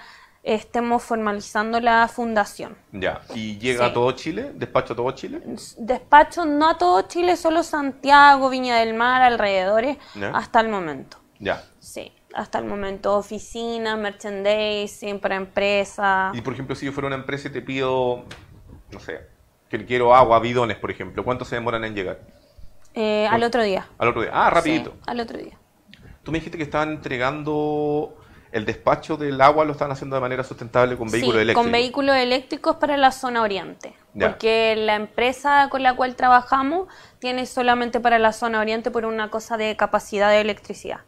[0.47, 2.77] estemos formalizando la fundación.
[2.93, 4.53] Ya, ¿y llega a todo Chile?
[4.55, 5.43] ¿Despacho a todo Chile?
[5.77, 9.99] Despacho no a todo Chile, solo Santiago, Viña del Mar, alrededores,
[10.33, 11.19] hasta el momento.
[11.41, 11.65] Ya.
[11.81, 16.31] Sí, hasta el momento oficina, merchandising para empresa.
[16.33, 18.25] Y por ejemplo, si yo fuera una empresa y te pido,
[18.93, 19.27] no sé,
[19.69, 22.21] que quiero agua, bidones, por ejemplo, ¿cuánto se demoran en llegar?
[22.95, 23.89] Eh, al otro día.
[23.99, 24.31] Al otro día.
[24.33, 24.95] Ah, rapidito.
[25.07, 25.59] al otro día.
[26.23, 28.17] Tú me dijiste que estaban entregando
[28.53, 31.63] el despacho del agua lo están haciendo de manera sustentable con vehículos eléctricos.
[31.63, 33.95] Con vehículos eléctricos para la zona oriente.
[34.19, 36.89] Porque la empresa con la cual trabajamos
[37.19, 41.01] tiene solamente para la zona oriente por una cosa de capacidad de electricidad.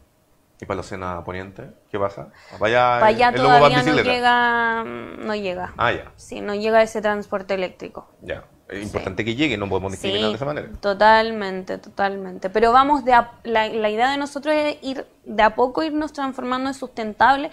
[0.61, 1.71] ¿Y para la zona poniente?
[1.89, 2.27] ¿Qué pasa?
[2.59, 5.73] Para allá, todavía no llega, no llega.
[5.77, 6.11] Ah, ya.
[6.17, 8.09] Sí, no llega ese transporte eléctrico.
[8.21, 8.43] Ya.
[8.69, 10.69] Es importante que llegue, no podemos discriminar de esa manera.
[10.79, 12.51] Totalmente, totalmente.
[12.51, 16.69] Pero vamos, de la, la, idea de nosotros es ir de a poco irnos transformando
[16.69, 17.49] en sustentable.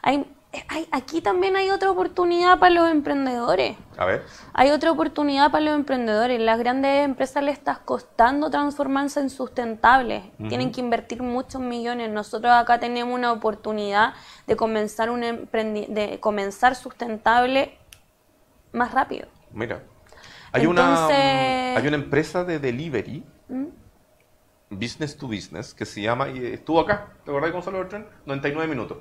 [0.00, 0.24] Hay,
[0.68, 3.76] hay, aquí también hay otra oportunidad para los emprendedores.
[3.96, 4.22] A ver.
[4.52, 6.40] Hay otra oportunidad para los emprendedores.
[6.40, 10.22] Las grandes empresas les está costando transformarse en sustentables.
[10.48, 12.10] Tienen que invertir muchos millones.
[12.10, 14.14] Nosotros acá tenemos una oportunidad
[14.46, 17.76] de comenzar, un de comenzar sustentable
[18.72, 19.26] más rápido.
[19.52, 19.82] Mira.
[20.52, 23.66] Hay, una, hay una empresa de delivery, ¿Mm?
[24.70, 28.06] business to business, que se llama, y estuvo acá, ¿te acordás salió el tren?
[28.26, 28.98] 99 minutos.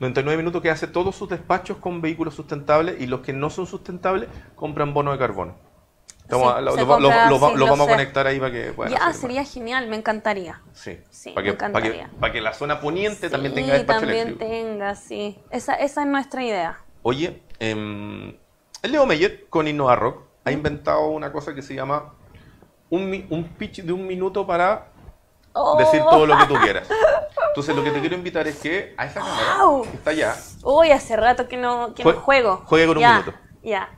[0.00, 3.66] 99 minutos que hace todos sus despachos con vehículos sustentables y los que no son
[3.66, 5.56] sustentables compran bono de carbono.
[6.28, 10.60] lo, vamos a conectar ahí para que puedan Ya, sería genial, me encantaría.
[10.72, 10.98] Sí,
[11.34, 15.38] para, que, Para, que, la zona poniente también tenga despacho también tenga, sí.
[15.50, 16.78] Esa, esa es nuestra idea.
[17.02, 18.38] Oye, eh,
[18.82, 22.12] Leo Meyer con Innova Rock ha inventado una cosa que se llama
[22.90, 24.88] un, un pitch de un minuto para
[25.52, 25.76] oh.
[25.78, 26.88] decir todo lo que tú quieras.
[27.48, 30.34] Entonces, lo que te quiero invitar es que a esa cámara que está allá.
[30.64, 32.62] Uy, hace rato que no, que juego.
[32.66, 33.32] Juegue con un minuto.
[33.62, 33.88] Ya.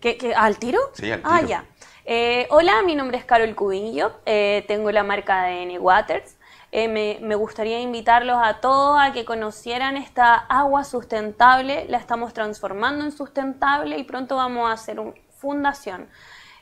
[0.00, 0.78] ¿Qué, ¿Al tiro?
[0.92, 1.46] Sí, al ah, tiro.
[1.46, 1.64] Ah, ya.
[2.04, 4.12] Eh, hola, mi nombre es Carol Cubillo.
[4.26, 6.36] Eh, tengo la marca de N Waters.
[6.70, 11.86] Eh, me, me, gustaría invitarlos a todos a que conocieran esta agua sustentable.
[11.88, 16.08] La estamos transformando en sustentable y pronto vamos a hacer un, fundación.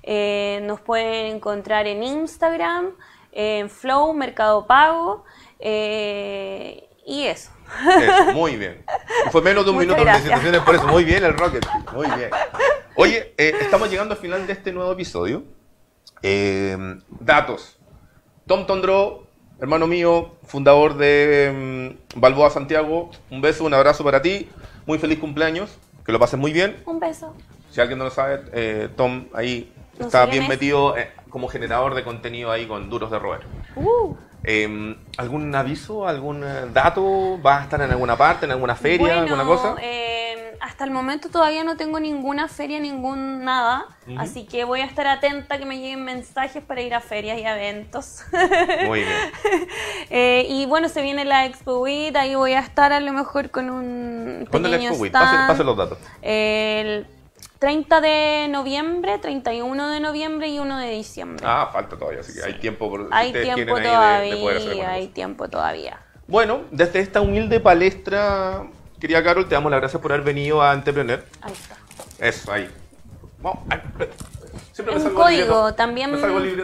[0.02, 2.92] Eh, nos pueden encontrar en Instagram,
[3.30, 5.24] en Flow, Mercado Pago
[5.58, 7.50] eh, y eso.
[8.34, 8.84] Muy bien.
[9.30, 11.64] fue menos de un minuto de presentaciones, por eso muy bien el Rocket.
[11.92, 12.30] Muy bien.
[12.96, 15.44] Oye, eh, estamos llegando al final de este nuevo episodio.
[17.20, 17.78] datos.
[18.46, 19.26] Tom Tondro,
[19.60, 23.10] hermano mío, fundador de mm, Balboa Santiago.
[23.30, 24.48] Un beso, un abrazo para ti.
[24.86, 25.78] Muy feliz cumpleaños.
[26.04, 26.82] Que lo pases muy bien.
[26.86, 27.34] Un beso.
[27.70, 32.02] Si alguien no lo sabe, eh, Tom ahí está bien metido eh, como generador de
[32.02, 33.40] contenido ahí con duros de roer.
[33.76, 34.14] Uh.
[34.42, 37.40] Em, ¿Algún aviso, algún eh, dato?
[37.42, 39.76] ¿Va a estar en alguna parte, en alguna feria, alguna cosa?
[39.82, 43.86] Em, hasta el momento todavía no tengo ninguna feria, ningún nada.
[44.16, 47.42] Así que voy a estar atenta que me lleguen mensajes para ir a ferias y
[47.44, 48.24] eventos.
[48.86, 50.46] Muy bien.
[50.48, 53.70] y bueno, se viene la Expo WIT, ahí voy a estar a lo mejor con
[53.70, 55.12] un ¿Cuándo la Expo WIT?
[55.12, 55.98] Pase, los datos.
[56.22, 57.06] El
[57.60, 61.44] 30 de noviembre, 31 de noviembre y 1 de diciembre.
[61.46, 66.00] Ah, falta todavía, así que hay tiempo por Hay tiempo todavía, hay tiempo todavía.
[66.26, 68.66] Bueno, desde esta humilde palestra,
[68.98, 71.22] querida Carol, te damos las gracias por haber venido a Entrepreneur.
[71.42, 71.76] Ahí está.
[72.18, 72.68] Eso, ahí.
[73.40, 73.60] Vamos,
[74.72, 76.18] Siempre un código, también,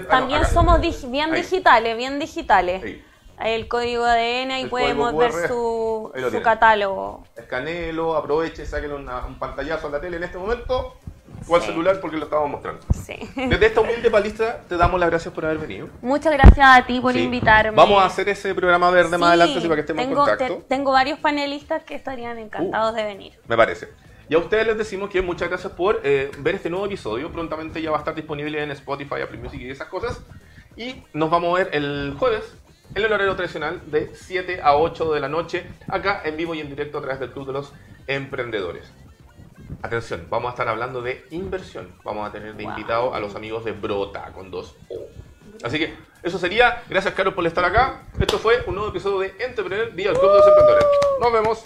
[0.09, 0.81] también somos
[1.11, 2.83] bien digitales, bien digitales.
[2.83, 3.05] Ahí
[3.45, 7.25] el código ADN y El podemos ver su, su catálogo.
[7.37, 8.65] Escanelo, aproveche,
[8.95, 10.95] una- un pantallazo a la tele en este momento
[11.49, 11.69] o al Sí.
[11.69, 12.81] celular porque lo estamos mostrando.
[13.05, 13.15] Sí.
[13.37, 15.89] Desde esta humilde palestra te damos las gracias por haber venido.
[16.03, 17.21] Muchas gracias a ti por Sí.
[17.21, 17.77] invitarme.
[17.77, 20.55] Vamos a hacer ese programa verde más adelante para que estemos tengo, en contacto.
[20.55, 20.61] Uh.
[20.63, 23.33] te- tengo varios panelistas que estarían encantados de venir.
[23.47, 23.89] Me parece.
[24.29, 27.31] Y a ustedes les decimos que muchas gracias por eh, ver este nuevo episodio.
[27.31, 30.21] Prontamente ya va a estar disponible en Spotify, Apple Music y esas cosas.
[30.77, 32.43] Y nos vamos a ver el jueves
[32.95, 36.61] en el horario tradicional de 7 a 8 de la noche, acá en vivo y
[36.61, 37.73] en directo a través del Club de los
[38.07, 38.91] Emprendedores.
[39.83, 41.93] Atención, vamos a estar hablando de inversión.
[42.05, 42.73] Vamos a tener de Wow.
[42.73, 45.07] invitado a los amigos de Brota con dos O.
[45.65, 46.83] Así que eso sería.
[46.89, 48.03] Gracias, Carlos, por estar acá.
[48.19, 50.87] Esto fue un nuevo episodio de Entrepreneur Día del Club de los Emprendedores.
[51.21, 51.63] Nos vemos.